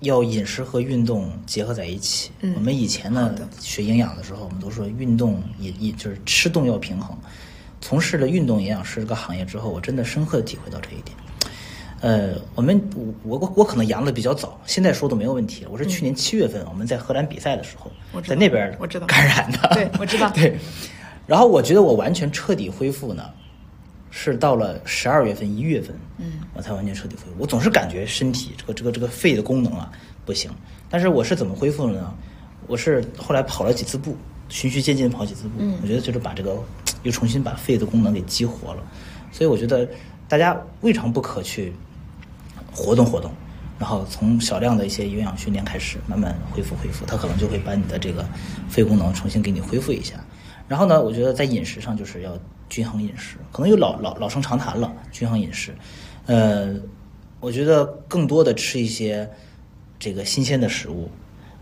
[0.00, 2.30] 要饮食和运动结合在一起。
[2.56, 7.16] 我们以前呢学营养的时候，我们都说运动也也就是吃动要平衡。
[7.80, 11.16] 从事了运动营养师这个行业之后，我真的深刻的体会到这一点。
[12.02, 12.82] 呃，我们
[13.24, 15.64] 我我我可能阳的比较早，现在说都没有问题。
[15.70, 20.28] 我是去年七月份我们在荷兰比赛的时候，在那边我知道感染的，对，我知道。
[20.34, 20.58] 对，
[21.28, 23.30] 然后我觉得我完全彻底恢复呢，
[24.10, 27.36] 是到了十二月份一月份，嗯，我才完全彻底恢复。
[27.38, 29.88] 我总是感觉身体这个这个这个肺的功能啊
[30.26, 30.50] 不行，
[30.90, 32.12] 但是我是怎么恢复的呢？
[32.66, 34.16] 我是后来跑了几次步。
[34.48, 36.54] 循序渐进跑几次步，我觉得就是把这个
[37.04, 38.82] 又重新把肺的功能给激活了，
[39.30, 39.88] 所以我觉得
[40.28, 41.72] 大家未尝不可去
[42.72, 43.30] 活动活动，
[43.78, 48.24] 然后从小量的一些有氧训练开始，慢慢恢复恢复，它可能就会把你的这个
[48.68, 50.14] 肺功能重新给你恢复一下。
[50.66, 55.74] 然后呢，我觉得在饮食上就是要均衡饮食，可能又老老老生常谈了，均衡饮食。
[56.26, 56.74] 呃，
[57.40, 59.28] 我觉得更多的吃一些
[59.98, 61.10] 这个新鲜的食物。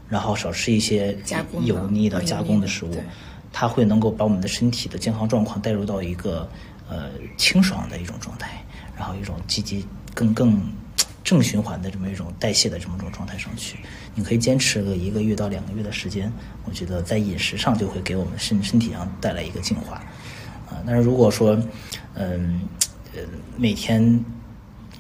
[0.09, 1.17] 然后少吃一些
[1.63, 2.93] 油腻的加工的食物，
[3.53, 6.49] 它会能够把我们的身体的健康状况带入到一个
[6.89, 8.61] 呃清爽的一种状态，
[8.97, 10.61] 然后一种积极、更更
[11.23, 13.79] 正循环的这么一种代谢的这么一种状态上去。
[14.15, 16.33] 你可以坚持个一个月到两个月的时间，
[16.65, 19.97] 我觉得在饮食上就会给我们身身体上带来一个净化。
[20.69, 21.59] 啊，但是如果说
[22.15, 22.63] 嗯
[23.15, 23.23] 呃
[23.57, 24.23] 每天。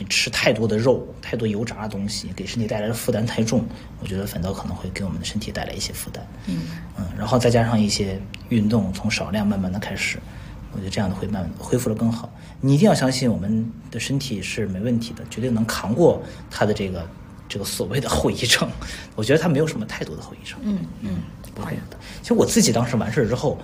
[0.02, 3.62] 你吃太多的肉，太多油炸的东西，给身体带来的负担太重，
[4.00, 6.26] 我觉得反倒可能会给我们的身体带来一些负担。
[6.46, 8.18] 嗯嗯，然后再加上一些
[8.48, 10.18] 运动，从少量慢慢的开始，
[10.72, 12.32] 我觉得这样的会慢恢复的更好。
[12.60, 17.06] 你一定要相信我们的身体是没问题的，绝对能扛过他的这个
[17.48, 18.68] 这个所谓的后遗症。
[19.14, 20.58] 我觉得他没有什么太多的后遗症。
[20.62, 21.18] 嗯嗯，
[21.54, 21.96] 不会的。
[22.22, 23.58] 其实我自己当时完事儿之后，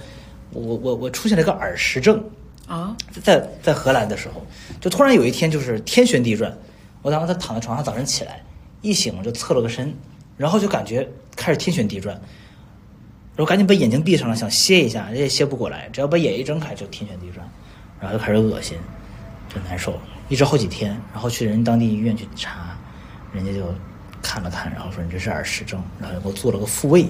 [0.50, 2.22] 我我我出现了一个耳石症。
[2.66, 4.44] 啊，在在荷兰的时候，
[4.80, 6.52] 就突然有一天就是天旋地转，
[7.00, 8.42] 我当时躺在床上，早晨起来
[8.82, 9.94] 一醒就侧了个身，
[10.36, 12.20] 然后就感觉开始天旋地转，
[13.36, 17.46] 然后赶紧把眼睛闭上了，想歇一下，也歇不过来，只要把眼一睁开就天旋地转，
[18.00, 18.78] 然后就开始恶心，
[19.48, 22.74] 就难受，一直好几天，然后去人当地医院去查，
[23.34, 23.74] 人家就
[24.22, 27.06] 看了看，然后说你这是耳石症，然后给我做了个复位，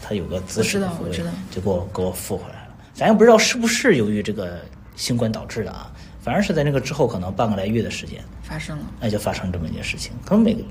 [0.00, 1.10] 他有个姿势的复位，
[1.50, 2.74] 就给我给我复回来了。
[2.94, 4.62] 咱也不知道是不是由于这个
[4.96, 5.92] 新冠导致的啊，
[6.22, 10.12] 反正是在那个之后可能半个来月的时间发生了，那就发生这么一件事情。
[10.24, 10.62] 可能每个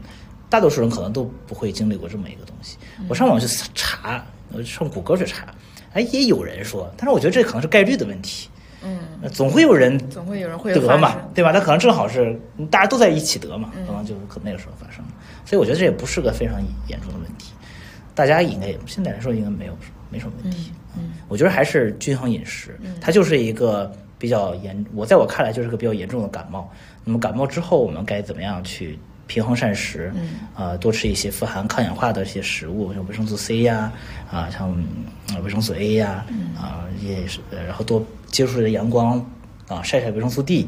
[0.53, 2.77] 大多数人可能都不会经历过这么一个东西。
[3.09, 5.47] 我上网去查，我上谷歌去查，
[5.93, 8.47] 哎，也有人说，但是我觉得这可能是概率的问题。
[8.83, 8.99] 嗯，
[9.31, 11.51] 总会有人总会有人会得嘛，对吧？
[11.51, 12.39] 他可能正好是
[12.69, 15.03] 大家都在一起得嘛，可能就可那个时候发生。
[15.43, 17.51] 所以我觉得这也不是个非常严重的问题，
[18.13, 19.75] 大家应该现在来说应该没有
[20.11, 20.71] 没什么问题。
[20.95, 26.71] 嗯，我觉得还是均衡饮食，它就是一个比较严，我在我看来就是个比较严重的感冒。
[27.03, 30.11] 那么感冒之后，我们该怎么样去平衡膳食？
[30.15, 33.91] 嗯，啊，多吃一些富含抗氧化的一些食物，像维生素 C 呀，
[34.31, 34.75] 啊，像
[35.43, 36.25] 维生素 A 呀，
[36.57, 39.17] 啊，也是，然后多接触的阳光，
[39.67, 40.67] 啊，晒晒维生素 D，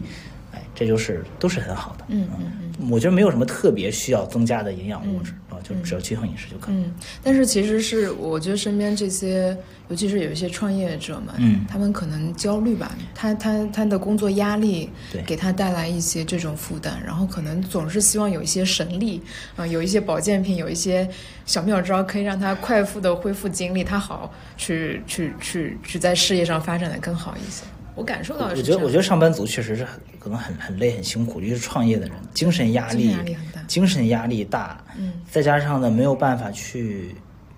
[0.53, 2.05] 哎，这就是都是很好的。
[2.07, 6.75] 嗯嗯嗯，我觉得没有什么特别需要增加的营养物质啊，就只要均衡饮食就可以。
[6.75, 6.93] 嗯，
[7.23, 9.57] 但是其实是我觉得身边这些，
[9.89, 19.21] 尤其是有一些创业者们，嗯，他们可能焦虑吧，他他他的工作压力对给他带来一些这种负担，然后可能总是希望有一些神力
[19.55, 21.09] 啊、有一些保健品，有一些
[21.45, 27.63] 小妙招可以让他快速的恢复精力，他好去去去去在事业上发展的更好一些。
[27.95, 37.15] 我感受到的我觉得，我觉得上班族确实是很可能很很累、很辛苦，尤其是创业的人，精神压力精神压力很大精神压力大，嗯，再加上呢没有办法去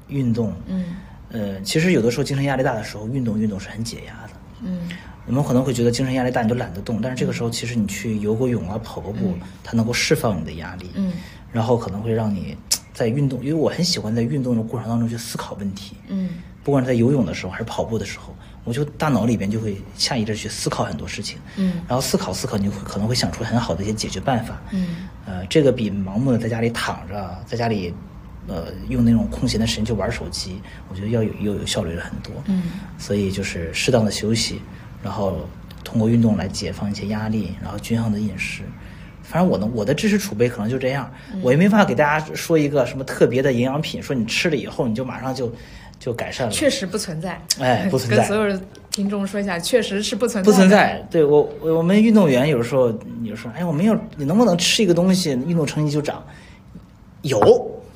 [0.08, 0.96] 运动，嗯
[1.30, 4.34] 呃，其实有的时候精神压力大的时候，运动运动是很解压的。
[4.64, 4.90] 嗯
[5.28, 11.12] 我们可能会觉得精神压力大你就懒得动，但是这个时候其实你去游个泳啊、跑个步，它能够释放你的压力，嗯
[11.52, 12.56] 然后可能会让你
[12.94, 16.30] 在运动，因为我很喜欢在运动的过程当中去思考问题，嗯
[16.64, 18.34] 不管是在游泳的时候还是跑步的时候，
[18.68, 21.82] 我就大脑里边就会下意识去思考很多事情，嗯。
[21.88, 25.08] 然后思考思考，你会可能会想出很好的一些解决办法，嗯。
[25.26, 27.94] 呃，这个比盲目的在家里躺着，在家里，
[28.48, 32.34] 呃，用那种空闲的时间去玩手机，我觉得要有又有效率了很多。
[32.48, 32.64] 嗯。
[32.98, 34.62] 所以就是适当的休息，
[35.02, 35.48] 然后
[35.84, 38.64] 通过运动来解放一些压力，然后均衡的饮食。
[39.24, 41.42] 反正我呢，我的知识储备可能就这样，嗯。
[41.42, 45.54] 我也没法给大家说一个什么特别的营养品，说你吃了以后你就马上就
[46.00, 46.52] 就改善了。
[46.54, 50.70] 确实不存在，哎不存在跟所有的听众说一下，确实是不存在，不存。
[50.70, 51.06] 在。
[51.12, 52.92] 对我，我我们运动员有时候
[53.22, 56.26] 你就说，哎，我没有，你能不能吃一个东西，运动成绩就涨？
[57.22, 57.40] 有，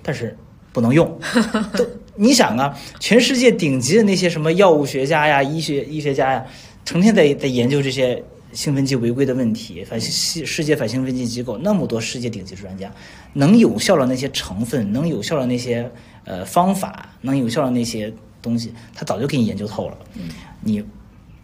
[0.03, 0.37] 但是
[0.73, 1.19] 不能用。
[1.77, 6.45] 都你想啊，全世界顶级的那些什么药物学家呀、医学医学家呀，
[6.83, 8.21] 成天在在研究这些
[8.51, 9.83] 兴奋剂违规的问题。
[9.85, 12.91] 反世世界反兴奋剂机构那么多世界顶级专家，
[13.33, 15.89] 能有效的那些成分，能有效的那些
[16.25, 19.97] 呃方法，能有效的那些东西，他早就给你研究透了。
[20.15, 20.29] 嗯
[20.61, 20.83] 你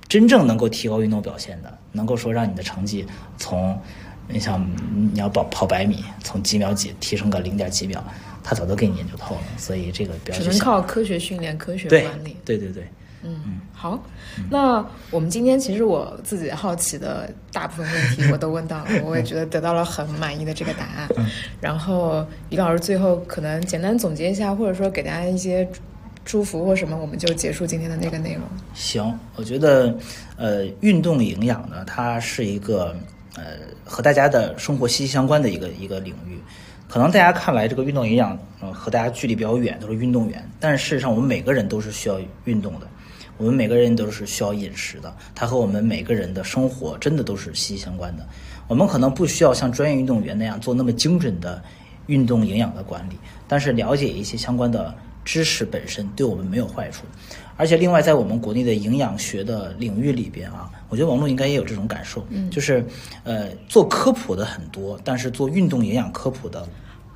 [0.07, 3.05] 真正能够提高运动表现的，能够说让你的成绩
[3.37, 3.77] 从，
[4.29, 4.65] 你想
[5.13, 8.01] 你要跑跑百米，从几秒几提升个零点几秒，
[8.43, 10.59] 他早都给你研究透了，所以这个不要只能。
[10.59, 12.37] 靠科学训练、科学管理。
[12.45, 12.87] 对对对，
[13.23, 14.01] 嗯，好。
[14.49, 21.09] 那我们今天其实我自己好奇的大部分问题我都问到了， 我也觉得得到了很满意的这个答案。
[21.59, 25.67] 然后李老师最后可能简单总结一下，或者说给大家一些
[26.23, 28.43] 祝福或什么，我们就结束今天的那个内容。
[28.73, 29.95] 行，我觉得，
[30.35, 32.95] 呃，运动营养呢，它是一个
[33.35, 33.43] 呃
[33.83, 36.37] 和大家的生活息息相关的一个一个领域。
[36.89, 42.87] 可能大家看来这个运动营养，呃，和大家距离比较远，都是运动员，但是事实上我们每个人都是需要运动的，
[43.37, 48.27] 我们每个人都是需要饮食的，它和我们每个人的生活真的都是息息相关的。
[48.67, 51.63] 我们可能不需要像专业运动员那样做那么精准的
[52.07, 53.13] 运动营养的管理，
[53.47, 57.03] 但是了解一些相关的知识本身对我们没有坏处。
[57.55, 62.85] 而且另外，在我们国内的营养学的领域里边啊，我觉得王璐应该也有这种感受，嗯，就是
[63.23, 66.67] 呃做科普的很多，但是做运动营养科普的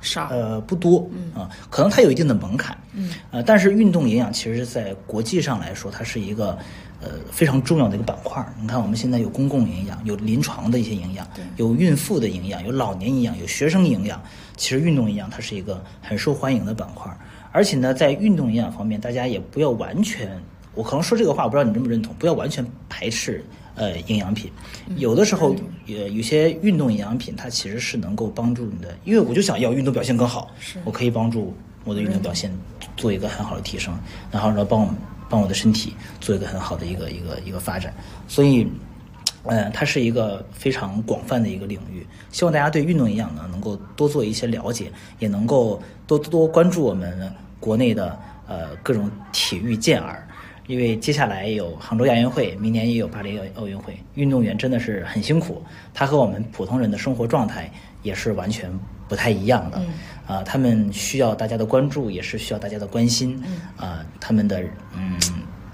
[0.02, 6.58] 少，呃不多啊，可能它有一定的门槛，嗯，呃，但是运动营养其实在国际上来说，它是一个
[7.00, 8.44] 呃非常重要的一个板块。
[8.60, 11.26] 你看，我们现在有公共营养，有临床的一些营养，
[11.56, 14.20] 有孕妇的营养，有老年营养，有学生营养。
[14.56, 17.10] 其实运动营养它是一个很受欢迎的板块，
[17.52, 20.38] 而且呢，在运动营养方面，大家也不要完全，
[20.74, 23.44] 我可能说这个话，我不知道你认不认同，不要完全排斥。
[23.74, 24.50] 呃，营养品，
[24.96, 25.56] 有的时候，
[25.86, 30.50] 呃，有些运动营养品，它其实是能够帮助你的，因为我就想要运动表现更好，
[30.84, 31.54] 我可以帮助
[31.84, 32.52] 我的运动表现
[32.98, 33.98] 做一个很好的提升，
[34.30, 34.94] 然后呢，帮我
[35.28, 37.94] 帮我的身体做一个很好的一个一个一个发展，
[38.28, 38.68] 所以，
[39.44, 50.28] 呃，它是一个非常广泛的一个领域，希望大家对运动营养呢能够多做一些了解，也能够多多关注我们国内的呃各种体育健儿。
[50.66, 57.70] 因为接下来有杭州亚运会，明年也有巴黎奥运会，运动员真的是很辛苦，他和我们普通人的生活状态
[58.02, 58.70] 也是完全
[59.08, 59.82] 不太一样的。
[60.26, 63.42] 啊、他们需要大家的关注，也是需要大家的关心。
[63.76, 64.62] 啊、他们的
[64.94, 65.18] 嗯，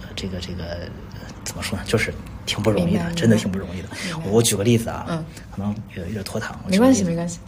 [0.00, 2.12] 呃这个这个呃怎么说呢，就是
[2.46, 3.88] 挺不容易的，真的挺不容易的。
[4.24, 7.38] 我我举个例子啊，嗯可能有有点拖堂，我没关系，没关系。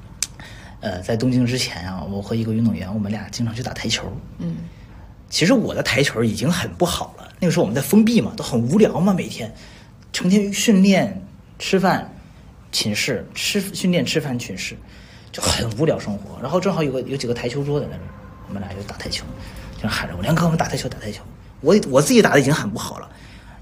[0.80, 4.04] 呃，在东京之前啊，我和一个运动员，我们俩经常去打台球。
[4.38, 4.56] 嗯，
[5.28, 7.19] 其实我的台球已经很不好了。
[7.40, 9.52] 那个时候我们在封闭嘛，都很无聊嘛，每天
[10.12, 11.26] 成天训练、
[11.58, 12.14] 吃饭、
[12.70, 14.76] 寝室吃训练、吃饭、寝室，
[15.32, 16.38] 就很无聊生活。
[16.42, 17.96] 然后正好有个有几个台球桌在那，
[18.46, 19.24] 我们俩就打台球，
[19.82, 21.22] 就喊着我梁哥，我们打台球，打台球。
[21.62, 23.08] 我我自己打的已经很不好了，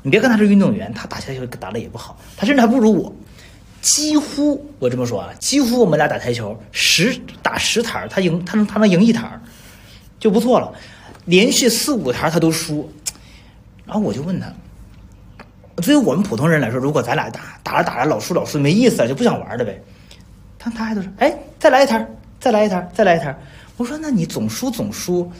[0.02, 3.14] 你别看他是运动员，他打台球打的也不好，他甚至还不如我。
[3.80, 9.40] 几乎我这么说啊，几乎我们俩打台球十打十台，他赢他能他能赢一台，
[10.18, 10.72] 就不错了。
[11.26, 12.90] 连续四五台他都输，
[13.89, 14.47] 然后我就问他，
[15.76, 19.82] 对于我们普通人来说，如果咱俩打打着打着老输老输没意思了，就不想玩了呗。
[20.59, 22.07] 他他还都说，哎，再来一台，
[22.39, 23.34] 再来一台，再来一台。
[23.78, 25.32] 我说那你总输总输，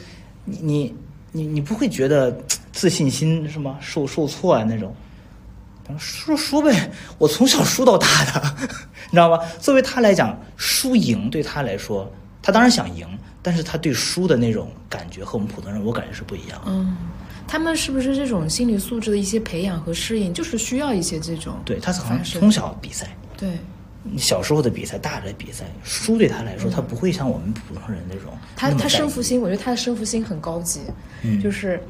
[0.45, 0.95] 你你
[1.31, 2.35] 你你不会觉得
[2.71, 4.91] 自信心什么受受挫啊那种？
[5.85, 8.55] 他说输输呗，我从小输到大的，
[9.09, 9.39] 你知道吗？
[9.59, 13.07] 作为他来讲，输赢对他来说，他当然想赢，
[13.43, 16.59] 但是他对输的那种感觉和我们普通人我感觉是不一样。
[16.65, 16.97] 嗯。
[17.49, 21.55] 他们是不是这种心理素质的一些培养和适应，就是需要一些这种？
[21.65, 23.57] 对他从从小比赛，对，
[24.19, 28.31] 小时候的比赛，大的比赛，输对他来说，他不会像我们普通人那种。
[28.55, 30.81] 他他胜负心，我觉得他的胜负心很高级，
[31.41, 31.81] 就是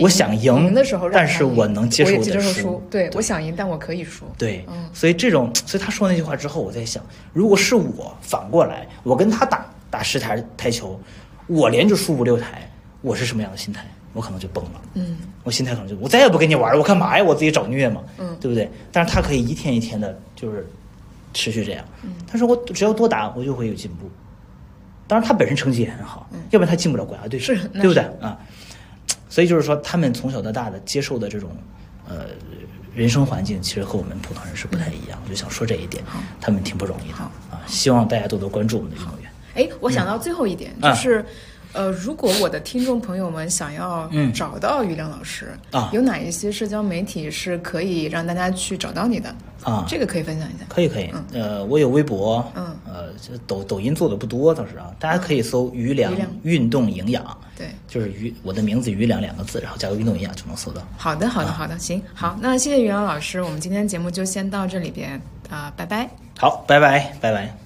[0.00, 2.82] 我想赢的时候，但是我能接受接受输。
[2.90, 4.24] 对，我想赢，但我可以输。
[4.36, 7.00] 对，所以这种，所以他说那句话之后，我在想，
[7.32, 11.00] 如果是我反过来，我跟他打打十台台球，
[11.46, 12.68] 我连着输五六台，
[13.00, 13.86] 我是什么样的心态？
[14.12, 17.24] 我可能就崩了，嗯，我心态可能就我再也不跟你玩了，我干嘛呀？
[17.24, 18.70] 我自己找虐嘛，嗯，对不对？
[18.92, 20.66] 但是他可以一天一天的，就是
[21.32, 21.84] 持续这样。
[22.26, 24.10] 他说我只要多打，我就会有进步。
[25.08, 28.38] 当然他本身成绩也很好，要不然他进不了国家队，是，对不对啊？
[29.28, 31.50] 所以就是说，他们从小到大的接受的这种
[32.06, 32.26] 呃
[32.94, 35.18] 人生环境，其实和我们普通人是不太一样。
[35.24, 36.04] 我就想说这一点，
[36.38, 37.16] 他们挺不容易的
[37.50, 37.62] 啊。
[37.66, 39.30] 希望大家多多关注我们的运动员。
[39.54, 41.24] 哎，我想到最后一点就是。
[41.72, 49.84] 呃，如果我的听众朋友们想要找到于良老师啊，有哪一些社交媒体是可以让大家去找到你的啊？
[49.88, 50.64] 这个可以分享一下。
[50.68, 53.08] 可以可以，呃，我有微博，嗯，呃，
[53.46, 56.12] 抖抖音做的不多倒是啊，大家可以搜于良
[56.42, 57.24] 运动营养，
[57.56, 60.82] 对，就是于我的名字于良两个字，然后加个运动营养就能搜到。
[60.96, 66.10] 好的好的好的，行好，那谢谢于良老师，我们今天节目就先到这里边啊，拜拜。
[66.38, 67.61] 好，拜拜拜拜。